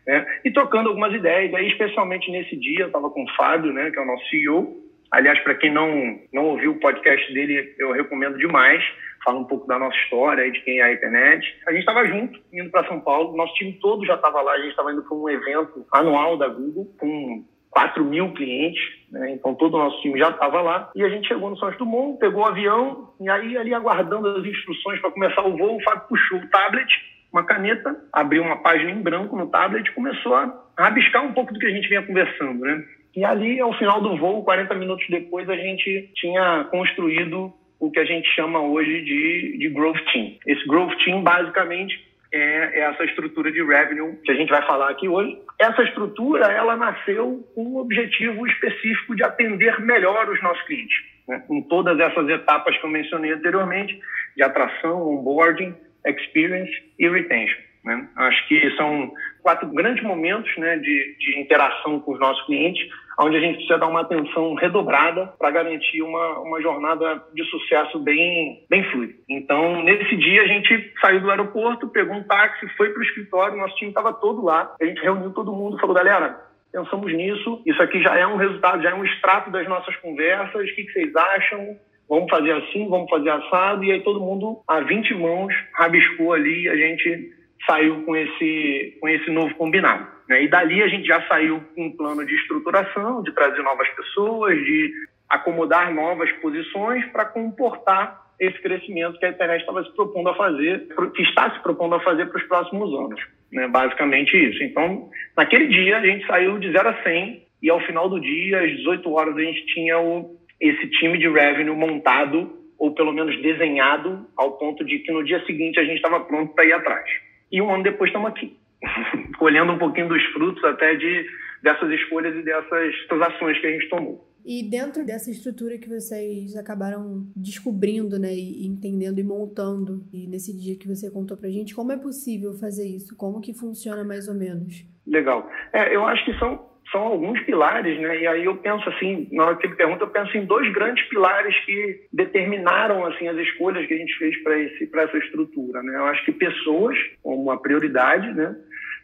né, 0.06 0.26
e 0.44 0.50
trocando 0.50 0.88
algumas 0.88 1.14
ideias. 1.14 1.54
Aí, 1.54 1.68
especialmente 1.68 2.30
nesse 2.30 2.56
dia, 2.56 2.80
eu 2.80 2.86
estava 2.88 3.10
com 3.10 3.24
o 3.24 3.34
Fábio, 3.34 3.72
né, 3.72 3.90
que 3.90 3.98
é 3.98 4.02
o 4.02 4.06
nosso 4.06 4.28
CEO. 4.28 4.76
Aliás, 5.10 5.38
para 5.40 5.54
quem 5.54 5.72
não, 5.72 6.20
não 6.32 6.44
ouviu 6.44 6.72
o 6.72 6.80
podcast 6.80 7.32
dele, 7.32 7.74
eu 7.78 7.92
recomendo 7.92 8.36
demais 8.36 8.84
fala 9.28 9.40
um 9.40 9.44
pouco 9.44 9.66
da 9.66 9.78
nossa 9.78 9.96
história, 9.98 10.50
de 10.50 10.60
quem 10.62 10.80
é 10.80 10.84
a 10.84 10.92
internet. 10.92 11.46
A 11.66 11.72
gente 11.72 11.80
estava 11.80 12.06
junto, 12.06 12.40
indo 12.50 12.70
para 12.70 12.88
São 12.88 12.98
Paulo, 13.00 13.36
nosso 13.36 13.52
time 13.54 13.74
todo 13.74 14.06
já 14.06 14.14
estava 14.14 14.40
lá, 14.40 14.52
a 14.52 14.58
gente 14.58 14.70
estava 14.70 14.90
indo 14.90 15.02
para 15.02 15.16
um 15.16 15.28
evento 15.28 15.86
anual 15.92 16.38
da 16.38 16.48
Google, 16.48 16.86
com 16.98 17.44
4 17.70 18.02
mil 18.04 18.32
clientes, 18.32 18.80
né? 19.12 19.32
então 19.32 19.54
todo 19.54 19.74
o 19.74 19.78
nosso 19.78 20.00
time 20.00 20.18
já 20.18 20.30
estava 20.30 20.62
lá. 20.62 20.90
E 20.96 21.02
a 21.04 21.08
gente 21.10 21.28
chegou 21.28 21.50
no 21.50 21.58
Santos 21.58 21.76
Dumont, 21.76 22.18
pegou 22.18 22.42
o 22.42 22.46
avião, 22.46 23.10
e 23.20 23.28
aí 23.28 23.56
ali 23.58 23.74
aguardando 23.74 24.28
as 24.28 24.44
instruções 24.44 24.98
para 25.00 25.10
começar 25.10 25.42
o 25.42 25.56
voo, 25.56 25.76
o 25.76 25.82
Fábio 25.82 26.08
puxou 26.08 26.38
o 26.38 26.48
tablet, 26.48 26.88
uma 27.30 27.44
caneta, 27.44 27.94
abriu 28.10 28.42
uma 28.42 28.56
página 28.56 28.90
em 28.90 29.02
branco 29.02 29.36
no 29.36 29.48
tablet 29.48 29.86
e 29.86 29.94
começou 29.94 30.34
a 30.34 30.64
rabiscar 30.78 31.22
um 31.22 31.34
pouco 31.34 31.52
do 31.52 31.60
que 31.60 31.66
a 31.66 31.70
gente 31.70 31.88
vinha 31.88 32.02
conversando, 32.02 32.60
né? 32.60 32.82
E 33.14 33.24
ali, 33.24 33.60
ao 33.60 33.72
final 33.74 34.00
do 34.00 34.16
voo, 34.16 34.44
40 34.44 34.74
minutos 34.76 35.04
depois, 35.10 35.48
a 35.50 35.56
gente 35.56 36.10
tinha 36.14 36.64
construído 36.70 37.52
o 37.80 37.90
que 37.90 38.00
a 38.00 38.04
gente 38.04 38.28
chama 38.34 38.60
hoje 38.60 39.02
de, 39.02 39.58
de 39.58 39.68
Growth 39.68 40.00
Team. 40.12 40.34
Esse 40.46 40.66
Growth 40.66 40.96
Team, 41.04 41.22
basicamente, 41.22 42.08
é, 42.32 42.38
é 42.38 42.80
essa 42.80 43.04
estrutura 43.04 43.50
de 43.50 43.62
revenue 43.62 44.16
que 44.24 44.30
a 44.30 44.34
gente 44.34 44.50
vai 44.50 44.64
falar 44.66 44.90
aqui 44.90 45.08
hoje. 45.08 45.38
Essa 45.58 45.82
estrutura, 45.82 46.46
ela 46.46 46.76
nasceu 46.76 47.46
com 47.54 47.64
um 47.64 47.76
objetivo 47.78 48.46
específico 48.46 49.14
de 49.16 49.24
atender 49.24 49.80
melhor 49.80 50.28
os 50.28 50.42
nossos 50.42 50.62
clientes, 50.64 50.96
né? 51.26 51.42
em 51.50 51.62
todas 51.62 51.98
essas 51.98 52.28
etapas 52.28 52.76
que 52.76 52.84
eu 52.84 52.90
mencionei 52.90 53.32
anteriormente, 53.32 53.98
de 54.36 54.42
atração, 54.42 55.00
onboarding, 55.08 55.74
experience 56.06 56.72
e 56.98 57.08
retention. 57.08 57.60
Né? 57.84 58.08
Acho 58.16 58.48
que 58.48 58.70
são 58.76 59.12
quatro 59.42 59.68
grandes 59.68 60.02
momentos 60.02 60.54
né, 60.58 60.76
de, 60.76 61.16
de 61.18 61.40
interação 61.40 62.00
com 62.00 62.12
os 62.12 62.20
nossos 62.20 62.44
clientes, 62.46 62.86
onde 63.20 63.36
a 63.36 63.40
gente 63.40 63.56
precisa 63.56 63.78
dar 63.78 63.88
uma 63.88 64.02
atenção 64.02 64.54
redobrada 64.54 65.26
para 65.38 65.50
garantir 65.50 66.02
uma, 66.02 66.38
uma 66.38 66.60
jornada 66.62 67.22
de 67.34 67.44
sucesso 67.44 67.98
bem, 67.98 68.64
bem 68.70 68.84
fluida. 68.90 69.14
Então, 69.28 69.82
nesse 69.82 70.16
dia, 70.16 70.42
a 70.42 70.46
gente 70.46 70.92
saiu 71.00 71.20
do 71.20 71.30
aeroporto, 71.30 71.88
pegou 71.88 72.14
um 72.14 72.22
táxi, 72.22 72.68
foi 72.76 72.90
para 72.90 73.00
o 73.00 73.04
escritório, 73.04 73.58
nosso 73.58 73.74
time 73.76 73.90
estava 73.90 74.12
todo 74.12 74.44
lá, 74.44 74.74
a 74.80 74.84
gente 74.84 75.00
reuniu 75.02 75.32
todo 75.32 75.52
mundo, 75.52 75.78
falou, 75.78 75.94
galera, 75.94 76.40
pensamos 76.72 77.12
nisso, 77.12 77.62
isso 77.66 77.82
aqui 77.82 78.00
já 78.02 78.16
é 78.16 78.26
um 78.26 78.36
resultado, 78.36 78.82
já 78.82 78.90
é 78.90 78.94
um 78.94 79.04
extrato 79.04 79.50
das 79.50 79.66
nossas 79.66 79.96
conversas, 79.96 80.70
o 80.70 80.74
que, 80.74 80.84
que 80.84 80.92
vocês 80.92 81.16
acham? 81.16 81.76
Vamos 82.08 82.30
fazer 82.30 82.52
assim, 82.52 82.88
vamos 82.88 83.10
fazer 83.10 83.30
assado, 83.30 83.84
e 83.84 83.92
aí 83.92 84.00
todo 84.02 84.20
mundo, 84.20 84.62
a 84.66 84.80
20 84.80 85.14
mãos, 85.14 85.52
rabiscou 85.74 86.32
ali, 86.32 86.68
a 86.68 86.76
gente 86.76 87.37
saiu 87.66 88.02
com 88.02 88.16
esse, 88.16 88.96
com 89.00 89.08
esse 89.08 89.30
novo 89.30 89.54
combinado. 89.54 90.06
Né? 90.28 90.44
E 90.44 90.48
dali 90.48 90.82
a 90.82 90.88
gente 90.88 91.06
já 91.06 91.20
saiu 91.26 91.62
com 91.74 91.86
um 91.86 91.96
plano 91.96 92.24
de 92.26 92.34
estruturação, 92.34 93.22
de 93.22 93.32
trazer 93.32 93.62
novas 93.62 93.88
pessoas, 93.90 94.56
de 94.56 94.92
acomodar 95.28 95.92
novas 95.92 96.30
posições 96.40 97.04
para 97.06 97.24
comportar 97.24 98.26
esse 98.40 98.58
crescimento 98.60 99.18
que 99.18 99.26
a 99.26 99.30
internet 99.30 99.60
estava 99.60 99.82
se 99.82 99.94
propondo 99.94 100.28
a 100.28 100.34
fazer, 100.36 100.86
que 101.14 101.22
está 101.22 101.50
se 101.50 101.60
propondo 101.60 101.96
a 101.96 102.00
fazer 102.00 102.26
para 102.26 102.38
os 102.38 102.46
próximos 102.46 102.94
anos. 102.94 103.20
Né? 103.52 103.66
Basicamente 103.66 104.36
isso. 104.36 104.62
Então, 104.62 105.10
naquele 105.36 105.66
dia, 105.66 105.98
a 105.98 106.06
gente 106.06 106.26
saiu 106.26 106.58
de 106.58 106.70
0 106.70 106.88
a 106.88 107.02
100 107.02 107.42
e 107.62 107.70
ao 107.70 107.80
final 107.80 108.08
do 108.08 108.20
dia, 108.20 108.62
às 108.62 108.70
18 108.70 109.12
horas, 109.12 109.36
a 109.36 109.40
gente 109.40 109.66
tinha 109.66 109.98
o, 109.98 110.36
esse 110.60 110.88
time 110.90 111.18
de 111.18 111.28
revenue 111.28 111.74
montado 111.74 112.56
ou 112.78 112.94
pelo 112.94 113.12
menos 113.12 113.36
desenhado 113.42 114.24
ao 114.36 114.52
ponto 114.52 114.84
de 114.84 115.00
que 115.00 115.10
no 115.10 115.24
dia 115.24 115.44
seguinte 115.44 115.80
a 115.80 115.84
gente 115.84 115.96
estava 115.96 116.20
pronto 116.20 116.54
para 116.54 116.64
ir 116.64 116.72
atrás. 116.72 117.10
E 117.50 117.60
um 117.62 117.72
ano 117.72 117.82
depois 117.82 118.08
estamos 118.08 118.28
aqui, 118.28 118.56
colhendo 119.38 119.72
um 119.72 119.78
pouquinho 119.78 120.08
dos 120.08 120.22
frutos 120.26 120.62
até 120.64 120.94
de 120.94 121.26
dessas 121.62 121.90
escolhas 121.90 122.34
e 122.36 122.42
dessas, 122.42 122.94
dessas 123.08 123.22
ações 123.22 123.58
que 123.60 123.66
a 123.66 123.70
gente 123.70 123.88
tomou. 123.88 124.28
E 124.44 124.62
dentro 124.62 125.04
dessa 125.04 125.30
estrutura 125.30 125.76
que 125.76 125.88
vocês 125.88 126.56
acabaram 126.56 127.26
descobrindo, 127.36 128.18
né, 128.18 128.32
e 128.32 128.66
entendendo 128.66 129.18
e 129.18 129.22
montando, 129.22 130.06
e 130.12 130.26
nesse 130.26 130.56
dia 130.56 130.76
que 130.76 130.88
você 130.88 131.10
contou 131.10 131.36
pra 131.36 131.50
gente, 131.50 131.74
como 131.74 131.92
é 131.92 131.96
possível 131.96 132.54
fazer 132.54 132.86
isso? 132.86 133.16
Como 133.16 133.40
que 133.40 133.52
funciona 133.52 134.04
mais 134.04 134.28
ou 134.28 134.34
menos? 134.34 134.86
Legal. 135.06 135.48
É, 135.72 135.94
eu 135.94 136.06
acho 136.06 136.24
que 136.24 136.38
são, 136.38 136.64
são 136.90 137.02
alguns 137.02 137.40
pilares, 137.42 137.98
né? 138.00 138.20
E 138.20 138.26
aí 138.26 138.44
eu 138.44 138.56
penso 138.56 138.88
assim, 138.88 139.28
na 139.32 139.46
hora 139.46 139.56
que 139.56 139.68
me 139.68 139.76
pergunta, 139.76 140.04
eu 140.04 140.08
penso 140.08 140.36
em 140.36 140.44
dois 140.44 140.72
grandes 140.72 141.04
pilares 141.08 141.54
que 141.64 142.06
determinaram 142.12 143.04
assim 143.06 143.28
as 143.28 143.36
escolhas 143.36 143.86
que 143.86 143.94
a 143.94 143.98
gente 143.98 144.16
fez 144.18 144.42
para 144.42 144.58
esse 144.58 144.86
para 144.86 145.02
essa 145.02 145.18
estrutura, 145.18 145.82
né? 145.82 145.96
Eu 145.96 146.04
acho 146.06 146.24
que 146.24 146.32
pessoas 146.32 146.96
como 147.22 147.42
uma 147.42 147.60
prioridade, 147.60 148.32
né? 148.32 148.56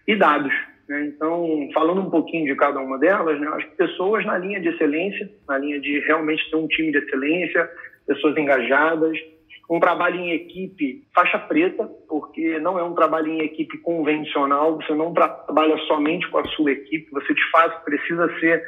E 0.07 0.17
dados. 0.17 0.55
Né? 0.89 1.07
Então, 1.07 1.69
falando 1.73 2.01
um 2.03 2.11
pouquinho 2.11 2.47
de 2.47 2.55
cada 2.57 2.81
uma 2.81 2.99
delas, 2.99 3.41
né, 3.41 3.49
acho 3.55 3.69
que 3.71 3.77
pessoas 3.77 4.25
na 4.27 4.37
linha 4.37 4.61
de 4.61 4.69
excelência, 4.69 5.31
na 5.49 5.57
linha 5.59 5.81
de 5.81 6.01
realmente 6.01 6.51
ter 6.51 6.57
um 6.57 6.69
time 6.69 6.93
de 6.93 6.99
excelência, 6.99 7.71
pessoas 8.07 8.37
engajadas, 8.37 9.19
um 9.71 9.81
trabalho 9.81 10.17
em 10.21 10.33
equipe 10.33 11.03
faixa 11.15 11.39
preta, 11.39 11.89
porque 12.09 12.59
não 12.59 12.79
é 12.79 12.83
um 12.83 12.95
trabalho 12.95 13.29
em 13.29 13.43
equipe 13.43 13.79
convencional, 13.79 14.77
você 14.77 14.95
não 14.95 15.13
trabalha 15.13 15.77
somente 15.87 16.29
com 16.29 16.39
a 16.39 16.45
sua 16.49 16.73
equipe, 16.73 17.11
você 17.11 17.33
de 17.33 17.51
fato 17.51 17.85
precisa 17.85 18.29
ser 18.41 18.63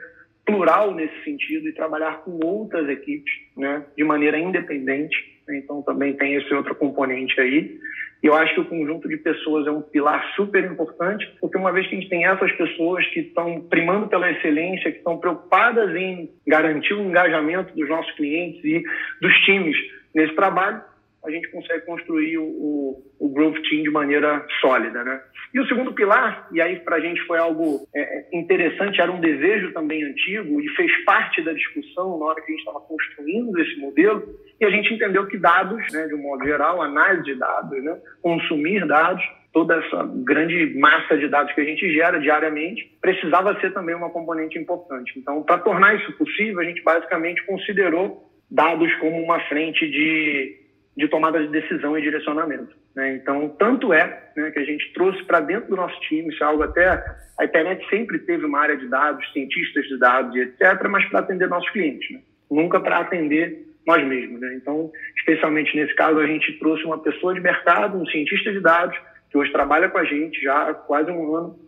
plural 0.45 0.95
nesse 0.95 1.25
sentido 1.25 1.69
e 1.69 1.75
trabalhar 1.75 2.23
com 2.23 2.39
outras 2.45 2.89
equipes, 2.89 3.33
né, 3.57 3.85
de 3.97 4.05
maneira 4.05 4.39
independente. 4.39 5.17
Então 5.49 5.83
também 5.83 6.15
tem 6.15 6.35
esse 6.35 6.53
outro 6.55 6.75
componente 6.75 7.41
aí. 7.41 7.79
E 8.23 8.27
eu 8.27 8.35
acho 8.35 8.55
que 8.55 8.61
o 8.61 8.65
conjunto 8.65 9.09
de 9.09 9.19
pessoas 9.19 9.67
é 9.67 9.71
um 9.71 9.83
pilar 9.83 10.33
super 10.35 10.65
importante, 10.65 11.25
porque 11.41 11.59
uma 11.59 11.71
vez 11.71 11.87
que 11.87 11.95
a 11.95 12.01
gente 12.01 12.09
tem 12.09 12.25
essas 12.25 12.51
pessoas 12.53 13.07
que 13.09 13.21
estão 13.21 13.61
primando 13.61 14.09
pela 14.09 14.31
excelência, 14.31 14.91
que 14.91 14.99
estão 14.99 15.19
preocupadas 15.19 15.95
em 15.95 16.31
garantir 16.47 16.95
o 16.95 17.03
engajamento 17.03 17.75
dos 17.77 17.89
nossos 17.89 18.11
clientes 18.13 18.65
e 18.65 18.83
dos 19.21 19.35
times 19.45 19.77
nesse 20.17 20.35
trabalho, 20.35 20.81
a 21.23 21.31
gente 21.31 21.51
consegue 21.51 21.85
construir 21.85 22.39
o, 22.39 22.45
o, 22.45 23.03
o 23.19 23.29
Growth 23.29 23.61
Team 23.69 23.83
de 23.83 23.91
maneira 23.91 24.47
sólida, 24.61 25.05
né? 25.05 25.21
E 25.53 25.61
o 25.61 25.67
segundo 25.67 25.93
pilar, 25.93 26.49
e 26.53 26.61
aí 26.61 26.77
para 26.81 26.97
a 26.97 27.01
gente 27.01 27.21
foi 27.27 27.39
algo 27.39 27.87
é, 27.95 28.01
é, 28.01 28.29
interessante, 28.33 29.01
era 29.01 29.11
um 29.11 29.21
desejo 29.21 29.73
também 29.73 30.03
antigo 30.05 30.61
e 30.61 30.69
fez 30.71 30.91
parte 31.05 31.43
da 31.43 31.53
discussão 31.53 32.19
na 32.19 32.27
hora 32.27 32.41
que 32.41 32.53
a 32.53 32.55
gente 32.55 32.61
estava 32.61 32.81
construindo 32.81 33.59
esse 33.59 33.79
modelo, 33.79 34.23
e 34.59 34.65
a 34.65 34.71
gente 34.71 34.95
entendeu 34.95 35.27
que 35.27 35.37
dados, 35.37 35.85
né, 35.93 36.07
de 36.07 36.15
um 36.15 36.23
modo 36.23 36.45
geral, 36.45 36.81
análise 36.81 37.25
de 37.25 37.35
dados, 37.35 37.85
né, 37.85 37.99
consumir 38.23 38.87
dados, 38.87 39.23
toda 39.53 39.77
essa 39.77 40.09
grande 40.25 40.79
massa 40.79 41.17
de 41.19 41.29
dados 41.29 41.53
que 41.55 41.61
a 41.61 41.65
gente 41.65 41.93
gera 41.93 42.21
diariamente, 42.21 42.97
precisava 43.01 43.59
ser 43.61 43.73
também 43.73 43.95
uma 43.95 44.11
componente 44.11 44.59
importante. 44.59 45.19
Então, 45.19 45.43
para 45.43 45.59
tornar 45.59 45.97
isso 45.97 46.13
possível, 46.13 46.61
a 46.61 46.65
gente 46.65 46.83
basicamente 46.83 47.45
considerou 47.47 48.27
dados 48.51 48.93
como 48.97 49.23
uma 49.23 49.41
frente 49.49 49.89
de 49.91 50.67
de 50.97 51.09
tomada 51.09 51.41
de 51.41 51.49
decisão 51.49 51.97
e 51.97 52.03
direcionamento. 52.03 52.75
Né? 52.95 53.17
Então, 53.17 53.49
tanto 53.59 53.93
é 53.93 54.31
né, 54.35 54.51
que 54.51 54.59
a 54.59 54.65
gente 54.65 54.93
trouxe 54.95 55.23
para 55.25 55.41
dentro 55.41 55.69
do 55.69 55.77
nosso 55.77 55.99
time, 56.01 56.33
isso 56.33 56.43
é 56.43 56.47
algo 56.47 56.63
até. 56.63 57.05
A 57.39 57.45
internet 57.45 57.87
sempre 57.91 58.19
teve 58.21 58.47
uma 58.47 58.61
área 58.61 58.77
de 58.77 58.89
dados, 58.89 59.31
cientistas 59.33 59.85
de 59.87 59.99
dados 59.99 60.35
e 60.35 60.41
etc., 60.41 60.89
mas 60.89 61.05
para 61.11 61.21
atender 61.21 61.49
nossos 61.49 61.69
clientes, 61.71 62.11
né? 62.11 62.21
nunca 62.51 62.81
para 62.81 63.01
atender 63.01 63.67
nós 63.87 64.03
mesmos. 64.07 64.41
Né? 64.41 64.55
Então, 64.55 64.91
especialmente 65.19 65.77
nesse 65.77 65.95
caso, 65.95 66.19
a 66.19 66.27
gente 66.27 66.59
trouxe 66.59 66.85
uma 66.85 66.99
pessoa 66.99 67.35
de 67.35 67.41
mercado, 67.41 67.99
um 67.99 68.07
cientista 68.07 68.51
de 68.51 68.61
dados, 68.61 68.97
que 69.31 69.37
hoje 69.37 69.53
trabalha 69.53 69.91
com 69.91 69.99
a 69.99 70.05
gente 70.05 70.41
já 70.41 70.71
há 70.71 70.75
quase 70.75 71.11
um 71.11 71.37
ano 71.37 71.59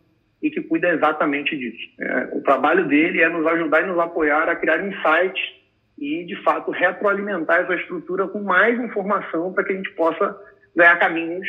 e 0.42 0.50
que 0.50 0.62
cuida 0.62 0.88
exatamente 0.88 1.54
disso. 1.56 1.90
É, 2.00 2.28
o 2.32 2.40
trabalho 2.40 2.86
dele 2.86 3.20
é 3.20 3.28
nos 3.28 3.46
ajudar 3.46 3.82
e 3.82 3.86
nos 3.88 3.98
apoiar 3.98 4.48
a 4.48 4.56
criar 4.56 4.78
insights 4.86 5.58
e, 6.00 6.24
de 6.24 6.36
fato, 6.42 6.70
retroalimentar 6.70 7.60
essa 7.60 7.74
estrutura 7.74 8.28
com 8.28 8.40
mais 8.40 8.78
informação 8.78 9.52
para 9.52 9.64
que 9.64 9.72
a 9.72 9.76
gente 9.76 9.90
possa 9.92 10.36
ganhar 10.74 10.96
caminhos 10.98 11.46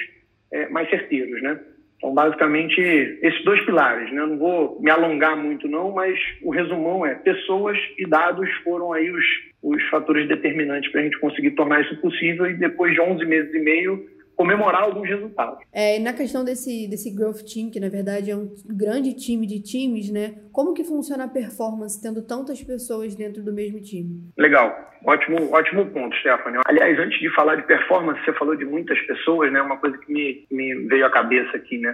é, 0.51 0.67
mais 0.69 0.89
certeiros, 0.89 1.41
né? 1.41 1.59
Então, 1.97 2.13
basicamente, 2.13 2.79
esses 3.21 3.43
dois 3.43 3.63
pilares, 3.65 4.11
né? 4.11 4.25
Não 4.25 4.37
vou 4.37 4.81
me 4.81 4.89
alongar 4.89 5.35
muito, 5.35 5.67
não, 5.67 5.91
mas 5.91 6.17
o 6.41 6.49
resumão 6.49 7.05
é 7.05 7.13
pessoas 7.15 7.77
e 7.97 8.07
dados 8.07 8.49
foram 8.63 8.93
aí 8.93 9.11
os, 9.11 9.25
os 9.61 9.83
fatores 9.89 10.27
determinantes 10.27 10.89
para 10.91 11.01
a 11.01 11.03
gente 11.03 11.19
conseguir 11.19 11.51
tornar 11.51 11.81
isso 11.81 11.99
possível 11.99 12.49
e 12.49 12.53
depois 12.53 12.93
de 12.93 13.01
11 13.01 13.25
meses 13.25 13.53
e 13.53 13.59
meio 13.59 14.07
comemorar 14.39 14.83
alguns 14.83 15.05
resultados. 15.05 15.59
É, 15.73 15.99
na 15.99 16.13
questão 16.13 16.45
desse, 16.45 16.87
desse 16.87 17.13
Growth 17.13 17.43
Team, 17.43 17.69
que 17.69 17.77
na 17.77 17.89
verdade 17.89 18.31
é 18.31 18.35
um 18.37 18.55
grande 18.65 19.13
time 19.13 19.45
de 19.45 19.61
times, 19.61 20.09
né? 20.09 20.35
Como 20.53 20.73
que 20.73 20.85
funciona 20.85 21.25
a 21.25 21.27
performance 21.27 22.01
tendo 22.01 22.25
tantas 22.25 22.63
pessoas 22.63 23.13
dentro 23.15 23.43
do 23.43 23.51
mesmo 23.51 23.81
time? 23.81 24.31
Legal, 24.37 24.73
ótimo, 25.05 25.51
ótimo 25.51 25.87
ponto, 25.87 26.15
Stephanie. 26.15 26.61
Aliás, 26.65 26.97
antes 26.97 27.19
de 27.19 27.29
falar 27.35 27.55
de 27.55 27.63
performance, 27.63 28.23
você 28.23 28.31
falou 28.31 28.55
de 28.55 28.63
muitas 28.63 28.97
pessoas, 29.01 29.51
né? 29.51 29.61
Uma 29.61 29.75
coisa 29.75 29.97
que 29.97 30.09
me, 30.09 30.47
me 30.49 30.87
veio 30.87 31.05
à 31.05 31.09
cabeça 31.09 31.57
aqui, 31.57 31.77
né? 31.77 31.93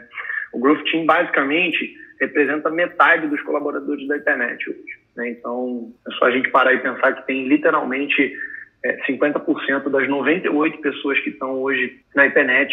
O 0.53 0.59
Growth 0.59 0.83
Team 0.91 1.03
basicamente 1.07 1.95
representa 2.21 2.69
metade 2.69 3.25
dos 3.27 3.41
colaboradores 3.41 4.07
da 4.07 4.17
internet 4.17 4.69
hoje. 4.69 4.99
Né? 5.15 5.31
Então, 5.31 5.91
é 6.07 6.11
só 6.11 6.25
a 6.25 6.31
gente 6.31 6.51
parar 6.51 6.75
e 6.75 6.77
pensar 6.77 7.11
que 7.13 7.25
tem 7.25 7.47
literalmente 7.47 8.37
é, 8.85 8.97
50% 9.07 9.89
das 9.89 10.07
98 10.07 10.77
pessoas 10.77 11.19
que 11.21 11.31
estão 11.31 11.59
hoje 11.61 11.99
na 12.15 12.27
internet 12.27 12.71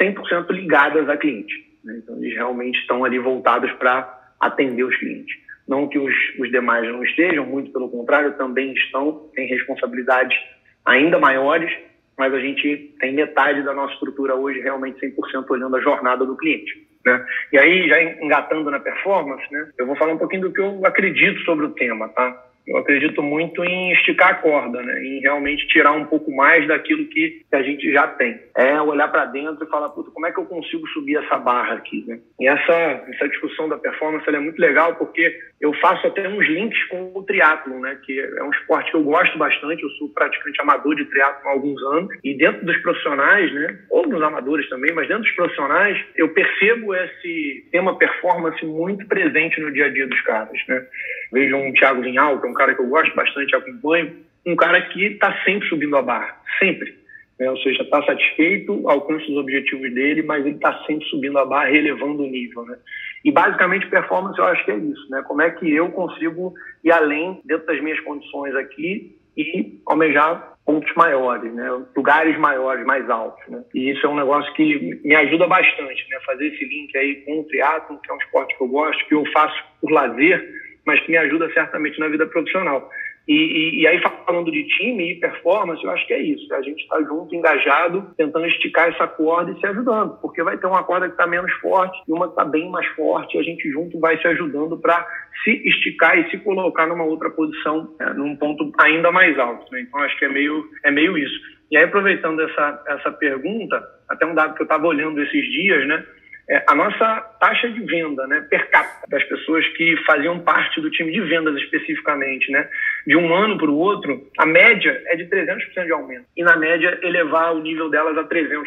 100% 0.00 0.50
ligadas 0.50 1.08
a 1.08 1.16
cliente. 1.16 1.54
Né? 1.84 2.00
Então, 2.02 2.16
eles 2.16 2.34
realmente 2.34 2.78
estão 2.80 3.04
ali 3.04 3.18
voltados 3.20 3.70
para 3.74 4.32
atender 4.40 4.82
os 4.82 4.96
clientes. 4.96 5.36
Não 5.68 5.86
que 5.86 5.98
os, 5.98 6.14
os 6.40 6.50
demais 6.50 6.86
não 6.88 7.04
estejam, 7.04 7.46
muito 7.46 7.70
pelo 7.70 7.88
contrário, 7.88 8.32
também 8.32 8.72
estão, 8.72 9.30
têm 9.34 9.46
responsabilidades 9.46 10.36
ainda 10.84 11.20
maiores, 11.20 11.72
mas 12.18 12.34
a 12.34 12.40
gente 12.40 12.94
tem 12.98 13.14
metade 13.14 13.62
da 13.62 13.72
nossa 13.72 13.94
estrutura 13.94 14.34
hoje 14.34 14.60
realmente 14.60 15.00
100% 15.00 15.44
olhando 15.48 15.76
a 15.76 15.80
jornada 15.80 16.26
do 16.26 16.36
cliente. 16.36 16.86
Né? 17.06 17.24
E 17.52 17.58
aí, 17.58 17.88
já 17.88 18.02
engatando 18.02 18.68
na 18.68 18.80
performance, 18.80 19.44
né, 19.52 19.70
eu 19.78 19.86
vou 19.86 19.94
falar 19.94 20.12
um 20.12 20.18
pouquinho 20.18 20.42
do 20.42 20.52
que 20.52 20.60
eu 20.60 20.84
acredito 20.84 21.40
sobre 21.42 21.66
o 21.66 21.70
tema. 21.70 22.08
Tá? 22.08 22.51
Eu 22.66 22.76
acredito 22.76 23.22
muito 23.22 23.64
em 23.64 23.92
esticar 23.92 24.30
a 24.30 24.34
corda, 24.34 24.82
né? 24.82 25.02
em 25.04 25.20
realmente 25.20 25.66
tirar 25.68 25.92
um 25.92 26.04
pouco 26.04 26.30
mais 26.34 26.66
daquilo 26.68 27.06
que, 27.06 27.42
a 27.52 27.62
gente 27.62 27.92
já 27.92 28.06
tem. 28.08 28.40
É 28.56 28.80
olhar 28.80 29.08
para 29.08 29.26
dentro 29.26 29.64
e 29.64 29.68
falar, 29.68 29.90
puta, 29.90 30.10
como 30.10 30.26
é 30.26 30.32
que 30.32 30.38
eu 30.38 30.46
consigo 30.46 30.86
subir 30.88 31.16
essa 31.16 31.36
barra 31.36 31.74
aqui? 31.74 32.02
Né? 32.06 32.18
E 32.40 32.48
essa, 32.48 32.72
essa 33.12 33.28
discussão 33.28 33.68
da 33.68 33.76
performance 33.76 34.26
é 34.26 34.38
muito 34.38 34.58
legal 34.58 34.94
porque 34.94 35.38
eu 35.60 35.72
faço 35.74 36.06
até 36.06 36.26
uns 36.26 36.46
links 36.46 36.82
com 36.84 37.12
o 37.14 37.22
triatlon, 37.24 37.80
né? 37.80 37.98
que 38.04 38.18
é 38.18 38.42
um 38.42 38.50
esporte 38.50 38.90
que 38.90 38.96
eu 38.96 39.02
gosto 39.02 39.36
bastante, 39.36 39.82
eu 39.82 39.90
sou 39.90 40.08
praticamente 40.08 40.60
amador 40.62 40.94
de 40.96 41.04
triatlon 41.04 41.50
há 41.50 41.52
alguns 41.52 41.82
anos, 41.82 42.16
e 42.24 42.34
dentro 42.34 42.64
dos 42.64 42.76
profissionais, 42.78 43.52
né? 43.52 43.78
ou 43.90 44.06
nos 44.06 44.22
amadores 44.22 44.68
também, 44.70 44.94
mas 44.94 45.08
dentro 45.08 45.24
dos 45.24 45.32
profissionais, 45.32 46.02
eu 46.16 46.30
percebo 46.30 46.94
esse 46.94 47.68
tema 47.70 47.98
performance 47.98 48.64
muito 48.64 49.06
presente 49.06 49.60
no 49.60 49.70
dia 49.72 49.86
a 49.86 49.90
dia 49.90 50.06
dos 50.06 50.20
caras. 50.22 50.58
Né? 50.68 50.86
Vejo 51.32 51.56
um 51.56 51.72
Thiago 51.72 52.02
Vinhal, 52.02 52.40
que 52.40 52.46
é 52.46 52.50
um 52.50 52.51
cara 52.54 52.74
que 52.74 52.82
eu 52.82 52.88
gosto 52.88 53.14
bastante, 53.14 53.54
acompanho, 53.54 54.16
um 54.46 54.56
cara 54.56 54.80
que 54.82 55.04
está 55.04 55.32
sempre 55.44 55.68
subindo 55.68 55.96
a 55.96 56.02
barra, 56.02 56.40
sempre. 56.58 56.94
Né? 57.38 57.50
Ou 57.50 57.56
seja, 57.58 57.82
está 57.82 58.02
satisfeito, 58.04 58.88
alcança 58.88 59.24
os 59.24 59.36
objetivos 59.36 59.92
dele, 59.92 60.22
mas 60.22 60.44
ele 60.44 60.56
está 60.56 60.72
sempre 60.84 61.04
subindo 61.06 61.38
a 61.38 61.44
barra, 61.44 61.70
elevando 61.70 62.22
o 62.22 62.26
nível. 62.26 62.64
Né? 62.64 62.76
E 63.24 63.30
basicamente 63.30 63.86
performance 63.88 64.38
eu 64.38 64.44
acho 64.46 64.64
que 64.64 64.70
é 64.70 64.76
isso, 64.76 65.10
né? 65.10 65.22
Como 65.26 65.42
é 65.42 65.50
que 65.50 65.72
eu 65.72 65.90
consigo 65.90 66.54
ir 66.82 66.90
além 66.90 67.40
dentro 67.44 67.66
das 67.66 67.80
minhas 67.80 68.00
condições 68.00 68.54
aqui 68.54 69.16
e 69.36 69.80
almejar 69.86 70.52
pontos 70.64 70.92
maiores, 70.94 71.52
né? 71.52 71.68
lugares 71.96 72.38
maiores, 72.38 72.84
mais 72.86 73.08
altos. 73.10 73.42
Né? 73.48 73.62
E 73.74 73.90
isso 73.90 74.06
é 74.06 74.08
um 74.08 74.16
negócio 74.16 74.52
que 74.54 75.00
me 75.04 75.14
ajuda 75.14 75.46
bastante, 75.46 76.06
né? 76.10 76.18
fazer 76.24 76.46
esse 76.46 76.64
link 76.64 76.96
aí 76.96 77.16
com 77.24 77.40
o 77.40 77.44
triatlo, 77.44 77.98
que 78.00 78.10
é 78.10 78.14
um 78.14 78.18
esporte 78.18 78.56
que 78.56 78.62
eu 78.62 78.68
gosto, 78.68 79.06
que 79.06 79.14
eu 79.14 79.24
faço 79.32 79.64
por 79.80 79.90
lazer, 79.90 80.61
mas 80.86 81.00
que 81.00 81.10
me 81.10 81.16
ajuda 81.18 81.52
certamente 81.52 81.98
na 81.98 82.08
vida 82.08 82.26
profissional. 82.26 82.90
E, 83.28 83.34
e, 83.34 83.80
e, 83.82 83.86
aí, 83.86 84.00
falando 84.26 84.50
de 84.50 84.66
time 84.66 85.12
e 85.12 85.20
performance, 85.20 85.82
eu 85.84 85.90
acho 85.90 86.04
que 86.08 86.12
é 86.12 86.20
isso. 86.20 86.52
A 86.52 86.62
gente 86.62 86.82
está 86.82 87.00
junto, 87.02 87.34
engajado, 87.34 88.12
tentando 88.16 88.46
esticar 88.46 88.88
essa 88.88 89.06
corda 89.06 89.52
e 89.52 89.60
se 89.60 89.66
ajudando, 89.66 90.18
porque 90.20 90.42
vai 90.42 90.58
ter 90.58 90.66
uma 90.66 90.82
corda 90.82 91.06
que 91.06 91.12
está 91.12 91.26
menos 91.26 91.52
forte 91.54 91.96
e 92.08 92.12
uma 92.12 92.26
que 92.26 92.32
está 92.32 92.44
bem 92.44 92.68
mais 92.68 92.86
forte, 92.88 93.36
e 93.36 93.40
a 93.40 93.42
gente 93.44 93.70
junto 93.70 94.00
vai 94.00 94.18
se 94.18 94.26
ajudando 94.26 94.76
para 94.76 95.06
se 95.44 95.50
esticar 95.68 96.18
e 96.18 96.28
se 96.30 96.38
colocar 96.38 96.88
numa 96.88 97.04
outra 97.04 97.30
posição, 97.30 97.94
é, 98.00 98.12
num 98.12 98.34
ponto 98.36 98.72
ainda 98.80 99.12
mais 99.12 99.38
alto. 99.38 99.70
Né? 99.70 99.82
Então, 99.82 100.00
acho 100.00 100.18
que 100.18 100.24
é 100.24 100.28
meio, 100.28 100.64
é 100.82 100.90
meio 100.90 101.16
isso. 101.16 101.40
E 101.70 101.76
aí, 101.76 101.84
aproveitando 101.84 102.40
essa, 102.42 102.82
essa 102.88 103.12
pergunta, 103.12 103.82
até 104.08 104.26
um 104.26 104.34
dado 104.34 104.54
que 104.54 104.62
eu 104.62 104.64
estava 104.64 104.86
olhando 104.86 105.22
esses 105.22 105.44
dias, 105.52 105.86
né? 105.86 106.04
É, 106.48 106.64
a 106.68 106.74
nossa 106.74 107.20
taxa 107.40 107.68
de 107.70 107.80
venda 107.84 108.26
né, 108.26 108.46
per 108.50 108.68
capita 108.70 109.06
das 109.08 109.22
pessoas 109.24 109.66
que 109.68 109.96
faziam 110.04 110.40
parte 110.40 110.80
do 110.80 110.90
time 110.90 111.12
de 111.12 111.20
vendas 111.20 111.54
especificamente, 111.56 112.50
né, 112.50 112.68
de 113.06 113.16
um 113.16 113.32
ano 113.32 113.56
para 113.56 113.70
o 113.70 113.78
outro, 113.78 114.26
a 114.38 114.44
média 114.44 115.00
é 115.06 115.16
de 115.16 115.26
300% 115.26 115.84
de 115.84 115.92
aumento. 115.92 116.26
E 116.36 116.42
na 116.42 116.56
média 116.56 116.98
elevar 117.02 117.54
o 117.54 117.60
nível 117.60 117.88
delas 117.88 118.18
a 118.18 118.24
300%. 118.24 118.66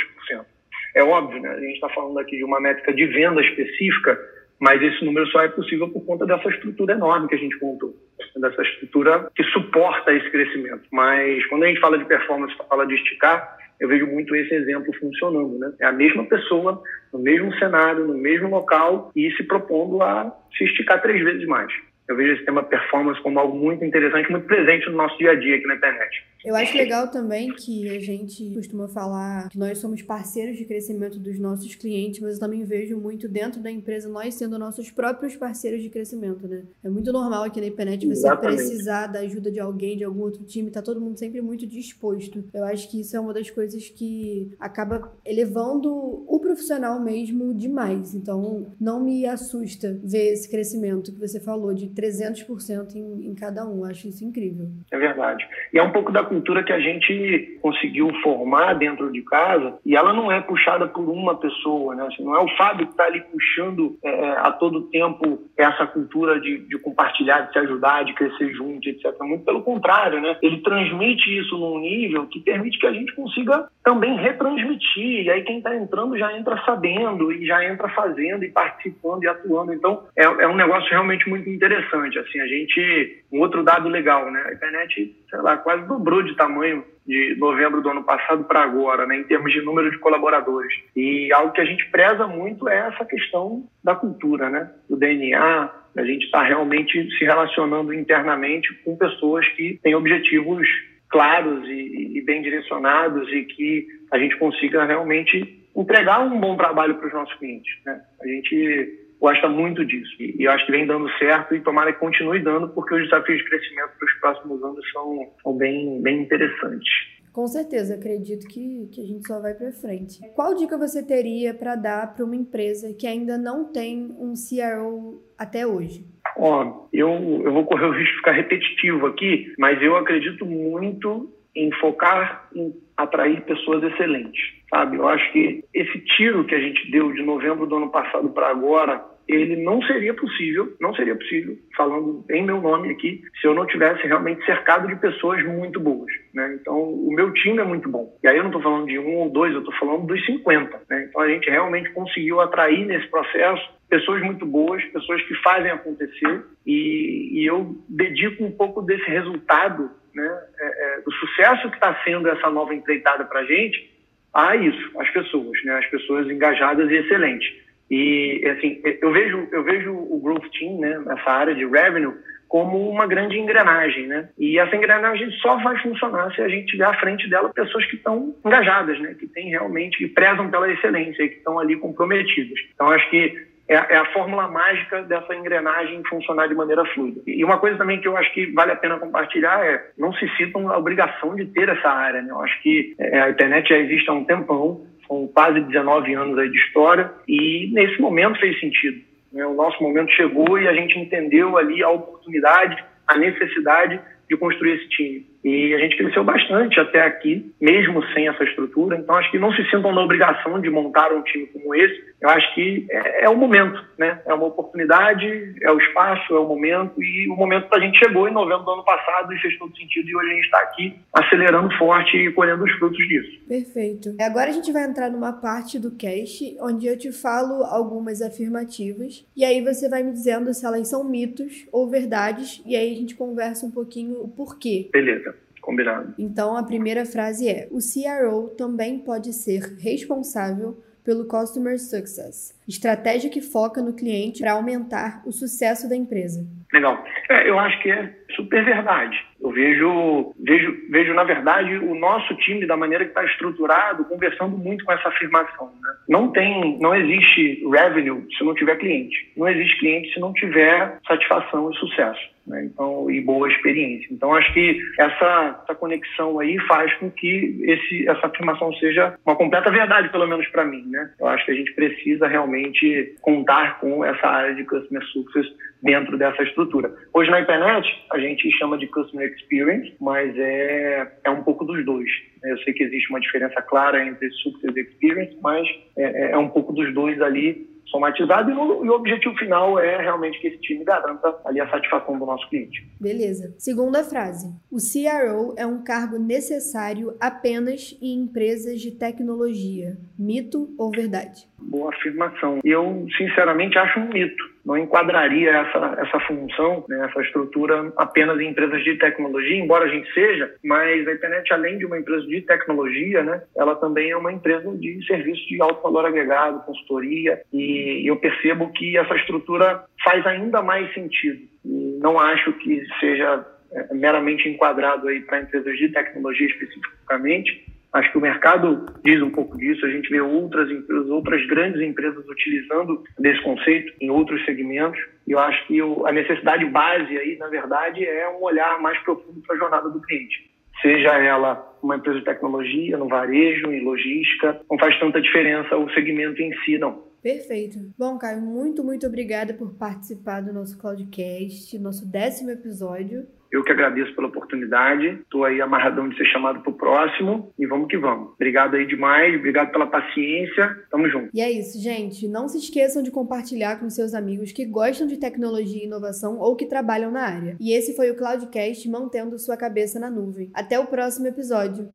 É 0.96 1.04
óbvio, 1.04 1.42
né, 1.42 1.50
a 1.50 1.60
gente 1.60 1.74
está 1.74 1.90
falando 1.90 2.18
aqui 2.20 2.38
de 2.38 2.44
uma 2.44 2.62
métrica 2.62 2.94
de 2.94 3.06
venda 3.08 3.42
específica, 3.42 4.18
mas 4.60 4.82
esse 4.82 5.04
número 5.04 5.28
só 5.28 5.42
é 5.42 5.50
possível 5.50 5.90
por 5.90 6.06
conta 6.06 6.26
dessa 6.26 6.48
estrutura 6.50 6.94
enorme 6.94 7.28
que 7.28 7.36
a 7.36 7.40
gente 7.40 7.60
contou. 7.60 7.94
dessa 8.38 8.62
estrutura 8.62 9.30
que 9.36 9.44
suporta 9.46 10.14
esse 10.14 10.30
crescimento. 10.30 10.84
Mas 10.92 11.46
quando 11.48 11.64
a 11.64 11.68
gente 11.68 11.80
fala 11.80 11.98
de 11.98 12.06
performance, 12.06 12.56
fala 12.70 12.88
de 12.88 12.96
esticar, 12.96 13.55
eu 13.80 13.88
vejo 13.88 14.08
muito 14.08 14.36
esse 14.36 14.54
exemplo 14.54 14.94
funcionando. 15.00 15.58
Né? 15.58 15.74
É 15.80 15.86
a 15.86 15.92
mesma 15.92 16.26
pessoa, 16.26 16.82
no 17.12 17.20
mesmo 17.20 17.54
cenário, 17.58 18.06
no 18.06 18.18
mesmo 18.18 18.50
local 18.50 19.12
e 19.16 19.32
se 19.32 19.44
propondo 19.44 20.02
a 20.02 20.36
se 20.58 20.64
esticar 20.64 21.02
três 21.02 21.24
vezes 21.24 21.46
mais. 21.48 21.72
Eu 22.08 22.16
vejo 22.16 22.34
esse 22.34 22.46
tema 22.46 22.64
performance 22.64 23.22
como 23.22 23.40
algo 23.40 23.58
muito 23.58 23.84
interessante, 23.84 24.30
muito 24.30 24.46
presente 24.46 24.86
no 24.90 24.98
nosso 24.98 25.18
dia 25.18 25.32
a 25.32 25.36
dia 25.36 25.56
aqui 25.56 25.66
na 25.66 25.76
internet. 25.76 26.24
Eu 26.46 26.56
acho 26.56 26.78
legal 26.78 27.10
também 27.10 27.52
que 27.54 27.90
a 27.90 28.00
gente 28.00 28.54
costuma 28.54 28.88
falar 28.88 29.50
que 29.50 29.58
nós 29.58 29.80
somos 29.80 30.02
parceiros 30.02 30.58
de 30.58 30.66
crescimento 30.66 31.18
dos 31.18 31.40
nossos 31.40 31.74
clientes, 31.74 32.20
mas 32.22 32.36
eu 32.36 32.40
também 32.40 32.64
vejo 32.64 32.98
muito 32.98 33.28
dentro 33.28 33.60
da 33.60 33.72
empresa 33.72 34.08
nós 34.08 34.36
sendo 34.36 34.60
nossos 34.60 34.92
próprios 34.92 35.36
parceiros 35.36 35.82
de 35.82 35.90
crescimento, 35.90 36.48
né? 36.48 36.64
É 36.84 36.90
muito 36.90 37.12
normal 37.12 37.44
aqui 37.44 37.60
na 37.60 37.68
internet 37.68 38.06
você 38.06 38.20
Exatamente. 38.20 38.58
precisar 38.58 39.08
da 39.08 39.20
ajuda 39.20 39.52
de 39.52 39.60
alguém, 39.60 39.98
de 39.98 40.04
algum 40.04 40.22
outro 40.22 40.44
time, 40.44 40.70
tá 40.70 40.82
todo 40.82 41.02
mundo 41.02 41.18
sempre 41.18 41.42
muito 41.42 41.66
disposto. 41.66 42.44
Eu 42.54 42.64
acho 42.64 42.90
que 42.90 43.02
isso 43.02 43.18
é 43.18 43.20
uma 43.20 43.34
das 43.34 43.50
coisas 43.50 43.90
que 43.90 44.52
acaba 44.60 45.12
elevando 45.26 45.92
o 46.28 46.40
profissional 46.40 47.00
mesmo 47.00 47.54
demais. 47.54 48.14
Então, 48.14 48.68
não 48.80 49.04
me 49.04 49.26
assusta 49.26 50.00
ver 50.04 50.34
esse 50.34 50.50
crescimento 50.50 51.12
que 51.12 51.20
você 51.20 51.40
falou 51.40 51.74
de 51.74 51.88
300% 51.88 52.96
em, 52.96 53.30
em 53.30 53.34
cada 53.34 53.68
um. 53.68 53.80
Eu 53.80 53.86
acho 53.86 54.08
isso 54.08 54.24
incrível. 54.24 54.70
É 54.92 54.98
verdade. 54.98 55.48
E 55.74 55.80
é 55.80 55.84
um 55.84 55.92
pouco 55.92 56.12
da 56.12 56.24
cultura 56.36 56.64
que 56.64 56.74
a 56.74 56.80
gente 56.80 57.58
conseguiu 57.62 58.10
formar 58.22 58.74
dentro 58.74 59.10
de 59.10 59.22
casa 59.22 59.78
e 59.86 59.96
ela 59.96 60.12
não 60.12 60.30
é 60.30 60.42
puxada 60.42 60.86
por 60.86 61.08
uma 61.10 61.36
pessoa, 61.36 61.96
né? 61.96 62.06
Assim, 62.08 62.24
não 62.24 62.36
é 62.36 62.40
o 62.40 62.58
Fábio 62.58 62.88
que 62.88 62.92
está 62.92 63.06
ali 63.06 63.22
puxando 63.22 63.98
é, 64.04 64.10
é, 64.10 64.30
a 64.40 64.52
todo 64.52 64.90
tempo 64.90 65.40
essa 65.58 65.88
cultura 65.88 66.40
de, 66.42 66.58
de, 66.68 66.78
compartilhar, 66.78 67.42
de 67.42 67.54
se 67.54 67.60
ajudar, 67.60 68.04
de 68.04 68.14
crescer 68.14 68.54
junto, 68.54 68.88
etc. 68.90 69.06
Muito 69.22 69.46
pelo 69.46 69.64
contrário, 69.64 70.20
né? 70.20 70.38
Ele 70.42 70.58
transmite 70.62 71.38
isso 71.38 71.58
num 71.58 71.80
nível 71.80 72.28
que 72.28 72.42
permite 72.42 72.78
que 72.78 72.88
a 72.88 72.94
gente 72.94 73.16
consiga 73.16 73.68
também 73.84 74.18
retransmitir. 74.18 75.26
E 75.26 75.30
aí 75.30 75.42
quem 75.44 75.60
está 75.60 75.74
entrando 75.74 76.18
já 76.18 76.38
entra 76.38 76.62
sabendo 76.66 77.32
e 77.32 77.46
já 77.46 77.64
entra 77.64 77.88
fazendo 77.90 78.44
e 78.44 78.52
participando 78.52 79.24
e 79.24 79.28
atuando. 79.28 79.74
Então 79.74 80.04
é, 80.18 80.26
é 80.26 80.48
um 80.48 80.56
negócio 80.56 80.90
realmente 80.90 81.30
muito 81.30 81.50
interessante. 81.50 82.20
Assim, 82.20 82.42
a 82.42 82.48
gente 82.48 83.24
um 83.32 83.40
outro 83.40 83.64
dado 83.64 83.90
legal, 83.90 84.32
né? 84.32 84.44
A 84.48 84.54
internet, 84.54 85.16
sei 85.30 85.40
lá, 85.40 85.58
quase 85.58 85.86
dobrou 85.88 86.24
de 86.26 86.36
tamanho 86.36 86.84
de 87.06 87.36
novembro 87.38 87.82
do 87.82 87.90
ano 87.90 88.04
passado 88.04 88.44
para 88.46 88.64
agora, 88.64 89.06
né, 89.06 89.18
em 89.18 89.24
termos 89.24 89.52
de 89.54 89.62
número 89.62 89.92
de 89.92 90.00
colaboradores. 90.00 90.74
E 90.96 91.32
algo 91.32 91.54
que 91.54 91.62
a 91.62 91.66
gente 91.66 91.86
preza 91.92 92.26
muito 92.28 92.68
é 92.68 92.88
essa 92.88 93.06
questão 93.06 93.64
da 93.84 93.96
cultura, 93.96 94.50
né, 94.50 94.72
do 94.90 94.98
DNA, 94.98 95.72
a 95.96 96.04
gente 96.04 96.26
está 96.26 96.44
realmente 96.44 97.10
se 97.18 97.24
relacionando 97.24 97.94
internamente 97.94 98.74
com 98.84 98.98
pessoas 98.98 99.48
que 99.50 99.80
têm 99.82 99.96
objetivos 99.96 100.68
claros 101.10 101.66
e, 101.70 102.18
e 102.18 102.22
bem 102.22 102.42
direcionados 102.42 103.32
e 103.32 103.44
que 103.44 103.88
a 104.12 104.18
gente 104.18 104.36
consiga 104.38 104.84
realmente 104.84 105.64
entregar 105.76 106.20
um 106.20 106.40
bom 106.40 106.58
trabalho 106.58 106.96
para 106.96 107.08
os 107.08 107.14
nossos 107.14 107.34
clientes. 107.36 107.74
Né? 107.86 108.02
A 108.22 108.28
gente 108.28 109.05
gosta 109.20 109.48
muito 109.48 109.86
disso. 109.86 110.12
E, 110.20 110.44
eu 110.44 110.52
acho 110.52 110.66
que 110.66 110.72
vem 110.72 110.86
dando 110.86 111.10
certo 111.18 111.56
e 111.56 111.62
tomara 111.62 111.94
que 111.94 112.00
continue 112.00 112.42
dando, 112.42 112.70
porque 112.70 112.96
os 112.96 113.04
desafios 113.04 113.40
de 113.40 113.50
crescimento 113.50 113.92
para 113.98 114.06
os 114.06 114.14
próximos 114.20 114.64
anos 114.64 114.92
são, 114.92 115.34
são 115.44 115.58
bem, 115.58 116.02
bem 116.02 116.22
interessantes. 116.22 117.16
Com 117.36 117.48
certeza, 117.48 117.96
acredito 117.96 118.48
que, 118.48 118.88
que 118.94 119.02
a 119.02 119.06
gente 119.06 119.28
só 119.28 119.42
vai 119.42 119.54
para 119.54 119.70
frente. 119.74 120.22
Qual 120.34 120.56
dica 120.56 120.78
você 120.78 121.06
teria 121.06 121.54
para 121.54 121.76
dar 121.76 122.16
para 122.16 122.24
uma 122.24 122.36
empresa 122.36 122.96
que 122.98 123.06
ainda 123.06 123.38
não 123.38 123.74
tem 123.74 124.16
um 124.18 124.34
CRO 124.36 125.22
até 125.38 125.68
hoje? 125.68 126.06
Ó, 126.38 126.88
eu, 126.94 127.10
eu 127.44 127.52
vou 127.52 127.66
correr 127.66 127.88
o 127.88 127.92
risco 127.92 128.12
de 128.12 128.18
ficar 128.18 128.32
repetitivo 128.32 129.06
aqui, 129.08 129.54
mas 129.60 129.82
eu 129.82 129.98
acredito 129.98 130.46
muito 130.46 131.30
em 131.56 131.72
focar 131.74 132.48
em 132.54 132.74
atrair 132.98 133.42
pessoas 133.42 133.84
excelentes, 133.84 134.42
sabe? 134.70 134.98
Eu 134.98 135.08
acho 135.08 135.32
que 135.32 135.64
esse 135.74 136.00
tiro 136.00 136.46
que 136.46 136.56
a 136.56 136.60
gente 136.60 136.90
deu 136.92 137.12
de 137.12 137.22
novembro 137.24 137.66
do 137.66 137.76
ano 137.76 137.90
passado 137.90 138.30
para 138.30 138.50
agora, 138.50 139.04
ele 139.28 139.56
não 139.56 139.82
seria 139.82 140.14
possível, 140.14 140.76
não 140.80 140.94
seria 140.94 141.16
possível, 141.16 141.58
falando 141.76 142.24
em 142.30 142.44
meu 142.44 142.62
nome 142.62 142.92
aqui, 142.92 143.22
se 143.42 143.48
eu 143.48 143.56
não 143.56 143.66
tivesse 143.66 144.06
realmente 144.06 144.46
cercado 144.46 144.88
de 144.88 144.96
pessoas 144.98 145.44
muito 145.44 145.80
boas, 145.80 146.12
né? 146.34 146.58
Então, 146.62 146.78
o 146.78 147.12
meu 147.12 147.34
time 147.34 147.60
é 147.60 147.64
muito 147.64 147.90
bom. 147.90 148.16
E 148.24 148.28
aí 148.28 148.38
eu 148.38 148.44
não 148.44 148.50
estou 148.50 148.62
falando 148.62 148.88
de 148.88 149.00
um 149.00 149.16
ou 149.18 149.30
dois, 149.30 149.54
eu 149.54 149.60
estou 149.60 149.74
falando 149.76 150.06
dos 150.06 150.26
50, 150.26 150.82
né? 150.90 151.08
Então, 151.10 151.22
a 151.22 151.28
gente 151.28 151.50
realmente 151.50 151.92
conseguiu 151.92 152.40
atrair 152.40 152.86
nesse 152.86 153.08
processo 153.08 153.76
pessoas 153.90 154.22
muito 154.22 154.46
boas, 154.46 154.84
pessoas 154.86 155.22
que 155.24 155.36
fazem 155.36 155.72
acontecer, 155.72 156.44
e, 156.66 157.42
e 157.42 157.46
eu 157.46 157.76
dedico 157.90 158.44
um 158.44 158.52
pouco 158.52 158.82
desse 158.82 159.06
resultado 159.10 159.92
né, 160.16 160.42
é, 160.60 160.66
é, 160.66 161.02
do 161.02 161.12
sucesso 161.12 161.70
que 161.70 161.76
está 161.76 161.94
sendo 162.04 162.30
essa 162.30 162.50
nova 162.50 162.74
empreitada 162.74 163.26
para 163.26 163.42
a 163.42 163.46
gente 163.46 163.94
a 164.34 164.56
isso, 164.56 165.00
as 165.00 165.10
pessoas, 165.12 165.64
né, 165.64 165.78
as 165.78 165.86
pessoas 165.88 166.28
engajadas 166.30 166.90
e 166.90 166.96
excelentes. 166.96 167.54
E 167.90 168.42
assim, 168.50 168.82
eu 169.02 169.12
vejo 169.12 169.48
eu 169.52 169.64
vejo 169.64 169.94
o 169.94 170.20
growth 170.20 170.50
team, 170.58 170.80
né, 170.80 170.98
nessa 171.06 171.30
área 171.30 171.54
de 171.54 171.66
revenue 171.66 172.14
como 172.48 172.90
uma 172.90 173.06
grande 173.06 173.38
engrenagem, 173.38 174.08
né? 174.08 174.30
E 174.38 174.58
essa 174.60 174.76
engrenagem 174.76 175.30
só 175.42 175.58
vai 175.58 175.78
funcionar 175.82 176.34
se 176.34 176.42
a 176.42 176.48
gente 176.48 176.68
tiver 176.68 176.86
à 176.86 176.94
frente 176.94 177.30
dela 177.30 177.50
pessoas 177.50 177.86
que 177.86 177.96
estão 177.96 178.36
engajadas, 178.46 179.00
né? 179.00 179.16
Que 179.20 179.28
têm 179.28 179.50
realmente 179.50 179.98
que 179.98 180.08
prezam 180.08 180.50
pela 180.50 180.72
excelência 180.72 181.24
e 181.24 181.30
que 181.30 181.38
estão 181.38 181.60
ali 181.60 181.76
comprometidas. 181.76 182.58
Então 182.74 182.88
acho 182.90 183.10
que 183.10 183.48
é, 183.68 183.76
é, 183.76 183.98
a 183.98 184.06
fórmula 184.14 184.48
mágica 184.48 185.02
dessa 185.04 185.34
engrenagem 185.36 186.04
funcionar 186.08 186.48
de 186.48 186.54
maneira 186.54 186.86
fluida. 186.86 187.22
E 187.26 187.44
uma 187.44 187.58
coisa 187.58 187.78
também 187.78 188.00
que 188.00 188.08
eu 188.08 188.16
acho 188.16 188.32
que 188.34 188.52
vale 188.54 188.72
a 188.72 188.76
pena 188.76 189.00
compartilhar 189.00 189.66
é 189.66 189.92
não 189.98 190.14
se 190.14 190.28
citam 190.38 190.70
a 190.70 190.78
obrigação 190.78 191.36
de 191.36 191.46
ter 191.46 191.70
essa 191.70 191.90
área. 191.90 192.22
Né? 192.22 192.32
Eu 192.32 192.42
acho 192.42 192.62
que 192.62 192.96
é, 193.00 193.22
a 193.22 193.30
internet 193.32 193.70
já 193.70 193.78
existe 193.78 194.10
há 194.10 194.14
um 194.14 194.24
tempão, 194.24 194.86
são 195.08 195.28
quase 195.28 195.62
19 195.62 196.14
anos 196.14 196.38
aí 196.38 196.50
de 196.50 196.58
história, 196.58 197.12
e 197.28 197.72
nesse 197.74 198.00
momento 198.00 198.40
fez 198.40 198.60
sentido. 198.60 199.02
Né? 199.34 199.46
O 199.46 199.56
nosso 199.56 199.82
momento 199.82 200.12
chegou 200.12 200.60
e 200.60 200.68
a 200.68 200.74
gente 200.74 201.00
entendeu 201.00 201.58
ali 201.58 201.82
a 201.84 201.90
oportunidade, 201.90 202.84
a 203.08 203.18
necessidade 203.18 204.00
de 204.30 204.38
construir 204.38 204.74
esse 204.74 204.90
time. 204.90 205.36
E 205.46 205.76
a 205.76 205.78
gente 205.78 205.96
cresceu 205.96 206.24
bastante 206.24 206.80
até 206.80 207.02
aqui, 207.02 207.54
mesmo 207.62 208.04
sem 208.14 208.28
essa 208.28 208.44
estrutura. 208.44 208.98
Então, 208.98 209.14
acho 209.14 209.30
que 209.30 209.38
não 209.38 209.54
se 209.54 209.64
sintam 209.70 209.94
na 209.94 210.02
obrigação 210.02 210.60
de 210.60 210.72
montar 210.72 211.14
um 211.14 211.22
time 211.22 211.46
como 211.46 211.76
esse. 211.76 212.04
Eu 212.20 212.30
acho 212.30 212.56
que 212.56 212.88
é, 212.90 213.26
é 213.26 213.30
o 213.30 213.38
momento, 213.38 213.80
né? 213.96 214.20
É 214.26 214.34
uma 214.34 214.48
oportunidade, 214.48 215.54
é 215.62 215.72
o 215.72 215.78
espaço, 215.78 216.36
é 216.36 216.40
o 216.40 216.48
momento. 216.48 216.94
E 216.98 217.30
o 217.30 217.36
momento 217.36 217.70
que 217.70 217.78
a 217.78 217.80
gente 217.80 218.00
chegou 218.00 218.28
em 218.28 218.34
novembro 218.34 218.64
do 218.64 218.72
ano 218.72 218.84
passado 218.84 219.32
e 219.32 219.40
fez 219.40 219.56
todo 219.60 219.78
sentido. 219.78 220.10
E 220.10 220.16
hoje 220.16 220.32
a 220.32 220.34
gente 220.34 220.46
está 220.46 220.60
aqui 220.62 220.96
acelerando 221.14 221.78
forte 221.78 222.18
e 222.18 222.32
colhendo 222.32 222.64
os 222.64 222.72
frutos 222.80 223.08
disso. 223.08 223.40
Perfeito. 223.48 224.16
Agora 224.20 224.50
a 224.50 224.54
gente 224.54 224.72
vai 224.72 224.86
entrar 224.86 225.12
numa 225.12 225.34
parte 225.34 225.78
do 225.78 225.92
cast 225.92 226.58
onde 226.60 226.88
eu 226.88 226.98
te 226.98 227.12
falo 227.12 227.64
algumas 227.66 228.20
afirmativas. 228.20 229.24
E 229.38 229.46
aí 229.46 229.62
você 229.62 229.88
vai 229.88 230.02
me 230.02 230.12
dizendo 230.12 230.52
se 230.56 230.66
elas 230.66 230.88
são 230.88 231.04
mitos 231.04 231.68
ou 231.72 231.88
verdades. 231.88 232.64
E 232.66 232.76
aí 232.76 232.92
a 232.92 232.96
gente 232.96 233.14
conversa 233.14 233.64
um 233.64 233.72
pouquinho 233.72 234.15
o 234.24 234.28
porquê. 234.28 234.90
Beleza. 234.92 235.36
Combinado. 235.62 236.14
Então, 236.20 236.56
a 236.56 236.64
primeira 236.64 237.06
frase 237.06 237.50
é: 237.50 237.68
o 237.72 237.80
CRO 237.80 238.50
também 238.50 239.00
pode 239.00 239.34
ser 239.34 239.62
responsável 239.80 240.78
pelo 241.06 241.28
Customer 241.28 241.80
Success, 241.80 242.60
estratégia 242.68 243.30
que 243.30 243.40
foca 243.40 243.82
no 243.82 243.94
cliente 243.94 244.42
para 244.42 244.54
aumentar 244.54 245.22
o 245.26 245.32
sucesso 245.32 245.88
da 245.88 245.96
empresa. 245.96 246.46
Legal. 246.74 247.06
É, 247.30 247.48
eu 247.48 247.60
acho 247.60 247.82
que 247.82 247.92
é 247.92 248.12
super 248.36 248.66
verdade. 248.66 249.16
Eu 249.46 249.52
vejo, 249.52 250.34
vejo, 250.40 250.76
vejo, 250.90 251.14
na 251.14 251.24
verdade, 251.24 251.78
o 251.78 251.94
nosso 251.94 252.34
time, 252.38 252.66
da 252.66 252.76
maneira 252.76 253.04
que 253.04 253.12
está 253.12 253.24
estruturado, 253.24 254.04
conversando 254.06 254.58
muito 254.58 254.84
com 254.84 254.92
essa 254.92 255.08
afirmação. 255.08 255.68
Né? 255.80 255.94
Não 256.10 256.32
tem, 256.32 256.80
não 256.80 256.96
existe 256.96 257.64
revenue 257.70 258.26
se 258.36 258.44
não 258.44 258.56
tiver 258.56 258.76
cliente. 258.78 259.32
Não 259.38 259.48
existe 259.48 259.78
cliente 259.78 260.12
se 260.12 260.20
não 260.20 260.34
tiver 260.34 260.98
satisfação 261.08 261.70
e 261.70 261.76
sucesso 261.76 262.36
né? 262.48 262.66
então, 262.66 263.10
e 263.10 263.22
boa 263.22 263.50
experiência. 263.50 264.08
Então, 264.12 264.34
acho 264.34 264.54
que 264.54 264.80
essa, 265.00 265.62
essa 265.64 265.76
conexão 265.76 266.40
aí 266.40 266.58
faz 266.68 266.94
com 266.96 267.10
que 267.10 267.58
esse, 267.64 268.08
essa 268.08 268.28
afirmação 268.28 268.72
seja 268.74 269.16
uma 269.26 269.36
completa 269.36 269.72
verdade, 269.72 270.10
pelo 270.10 270.28
menos 270.28 270.48
para 270.48 270.66
mim. 270.66 270.86
Né? 270.88 271.12
Eu 271.20 271.28
acho 271.28 271.46
que 271.46 271.52
a 271.52 271.56
gente 271.56 271.74
precisa 271.74 272.28
realmente 272.28 273.16
contar 273.22 273.80
com 273.80 274.04
essa 274.06 274.28
área 274.28 274.56
de 274.56 274.64
Customer 274.64 275.04
Success 275.08 275.48
dentro 275.86 276.18
dessa 276.18 276.42
estrutura. 276.42 276.92
Hoje 277.14 277.30
na 277.30 277.40
internet, 277.40 277.88
a 278.12 278.18
gente 278.18 278.52
chama 278.58 278.76
de 278.76 278.88
Customer 278.88 279.32
Experience, 279.32 279.96
mas 280.02 280.36
é, 280.36 281.08
é 281.24 281.30
um 281.30 281.44
pouco 281.44 281.64
dos 281.64 281.86
dois. 281.86 282.10
Eu 282.44 282.58
sei 282.64 282.74
que 282.74 282.84
existe 282.84 283.10
uma 283.12 283.20
diferença 283.20 283.62
clara 283.62 284.04
entre 284.04 284.30
Success 284.32 284.76
Experience, 284.76 285.38
mas 285.42 285.68
é, 285.96 286.32
é 286.32 286.38
um 286.38 286.50
pouco 286.50 286.74
dos 286.74 286.92
dois 286.94 287.22
ali 287.22 287.70
somatizado 287.86 288.50
e 288.50 288.54
o, 288.56 288.84
e 288.84 288.90
o, 288.90 288.94
objetivo 288.94 289.36
final 289.36 289.80
é 289.80 290.02
realmente 290.02 290.40
que 290.40 290.48
esse 290.48 290.58
time 290.58 290.84
garanta 290.84 291.36
ali 291.46 291.62
a 291.62 291.70
satisfação 291.70 292.18
do 292.18 292.26
nosso 292.26 292.50
cliente. 292.50 292.84
Beleza. 293.00 293.54
Segunda 293.60 294.04
frase. 294.04 294.48
O 294.72 294.78
CRO 294.78 295.54
é 295.56 295.68
um 295.68 295.84
cargo 295.84 296.18
necessário 296.18 297.16
apenas 297.22 297.96
em 298.02 298.24
empresas 298.24 298.82
de 298.82 298.90
tecnologia. 298.90 299.98
Mito 300.18 300.74
ou 300.80 300.90
verdade? 300.90 301.48
Boa 301.60 301.94
afirmação. 301.94 302.60
Eu, 302.64 303.06
sinceramente, 303.16 303.78
acho 303.78 304.00
um 304.00 304.10
mito. 304.10 304.55
Não 304.66 304.78
enquadraria 304.78 305.52
essa, 305.52 305.96
essa 306.00 306.20
função, 306.22 306.84
né, 306.90 307.08
essa 307.10 307.22
estrutura 307.22 307.94
apenas 307.98 308.40
em 308.40 308.50
empresas 308.50 308.84
de 308.84 308.98
tecnologia, 308.98 309.58
embora 309.58 309.86
a 309.86 309.88
gente 309.88 310.12
seja, 310.14 310.54
mas 310.64 311.08
a 311.08 311.14
internet, 311.14 311.54
além 311.54 311.78
de 311.78 311.86
uma 311.86 312.00
empresa 312.00 312.26
de 312.26 312.42
tecnologia, 312.42 313.24
né, 313.24 313.44
ela 313.56 313.76
também 313.76 314.10
é 314.10 314.18
uma 314.18 314.34
empresa 314.34 314.76
de 314.76 315.06
serviço 315.06 315.48
de 315.48 315.62
alto 315.62 315.84
valor 315.84 316.06
agregado, 316.06 316.66
consultoria, 316.66 317.42
e 317.54 318.10
eu 318.10 318.16
percebo 318.18 318.72
que 318.72 318.98
essa 318.98 319.16
estrutura 319.16 319.84
faz 320.04 320.26
ainda 320.26 320.62
mais 320.62 320.92
sentido. 320.94 321.42
E 321.64 322.00
não 322.02 322.20
acho 322.20 322.52
que 322.54 322.84
seja 323.00 323.46
é, 323.72 323.94
meramente 323.94 324.48
enquadrado 324.50 325.08
aí 325.08 325.22
para 325.22 325.42
empresas 325.42 325.78
de 325.78 325.90
tecnologia 325.90 326.48
especificamente, 326.48 327.66
Acho 327.96 328.12
que 328.12 328.18
o 328.18 328.22
mercado 328.22 328.86
diz 329.06 329.22
um 329.22 329.32
pouco 329.32 329.58
disso. 329.58 329.86
A 329.86 329.90
gente 329.90 330.10
vê 330.10 330.20
outras 330.20 330.70
empresas, 330.70 331.10
outras 331.10 331.48
grandes 331.48 331.82
empresas 331.82 332.28
utilizando 332.28 333.02
desse 333.18 333.42
conceito 333.42 333.94
em 334.02 334.10
outros 334.10 334.44
segmentos. 334.44 335.00
E 335.26 335.32
eu 335.32 335.40
acho 335.40 335.66
que 335.66 335.80
a 335.80 336.12
necessidade 336.12 336.66
base 336.66 337.18
aí, 337.18 337.38
na 337.38 337.48
verdade, 337.48 338.06
é 338.06 338.30
um 338.30 338.44
olhar 338.44 338.82
mais 338.82 339.00
profundo 339.00 339.42
para 339.48 339.56
a 339.56 339.60
jornada 339.60 339.90
do 339.90 340.02
cliente. 340.02 340.52
Seja 340.82 341.18
ela 341.18 341.74
uma 341.82 341.96
empresa 341.96 342.20
de 342.20 342.26
tecnologia, 342.26 342.98
no 342.98 343.08
varejo, 343.08 343.72
em 343.72 343.86
logística, 343.86 344.60
não 344.70 344.78
faz 344.78 345.00
tanta 345.00 345.22
diferença 345.22 345.78
o 345.78 345.90
segmento 345.92 346.42
em 346.42 346.54
si, 346.66 346.78
não. 346.78 347.02
Perfeito. 347.24 347.80
Bom, 347.98 348.18
Caio, 348.18 348.42
muito, 348.42 348.84
muito 348.84 349.08
obrigada 349.08 349.54
por 349.54 349.74
participar 349.78 350.42
do 350.42 350.52
nosso 350.54 350.78
Cloudcast, 350.78 351.80
nosso 351.80 352.06
décimo 352.06 352.52
episódio. 352.52 353.26
Eu 353.56 353.64
que 353.64 353.72
agradeço 353.72 354.14
pela 354.14 354.28
oportunidade. 354.28 355.08
Estou 355.22 355.46
aí 355.46 355.62
amarradão 355.62 356.10
de 356.10 356.18
ser 356.18 356.26
chamado 356.26 356.60
para 356.60 356.72
o 356.72 356.76
próximo 356.76 357.54
e 357.58 357.66
vamos 357.66 357.88
que 357.88 357.98
vamos. 357.98 358.34
Obrigado 358.34 358.76
aí 358.76 358.86
demais, 358.86 359.34
obrigado 359.34 359.72
pela 359.72 359.88
paciência. 359.88 360.78
Tamo 360.92 361.08
junto. 361.10 361.30
E 361.34 361.40
é 361.40 361.50
isso, 361.50 361.82
gente. 361.82 362.28
Não 362.28 362.50
se 362.50 362.58
esqueçam 362.58 363.02
de 363.02 363.12
compartilhar 363.12 363.80
com 363.80 363.90
seus 363.90 364.14
amigos 364.14 364.52
que 364.52 364.66
gostam 364.66 365.08
de 365.08 365.16
tecnologia 365.16 365.84
e 365.84 365.86
inovação 365.86 366.38
ou 366.38 366.54
que 366.58 366.66
trabalham 366.66 367.10
na 367.10 367.22
área. 367.22 367.56
E 367.58 367.72
esse 367.72 367.96
foi 367.96 368.12
o 368.12 368.18
Cloudcast 368.18 368.90
mantendo 368.90 369.40
sua 369.40 369.56
cabeça 369.56 369.98
na 370.02 370.10
nuvem. 370.10 370.52
Até 370.54 370.78
o 370.78 370.88
próximo 370.88 371.28
episódio. 371.28 371.88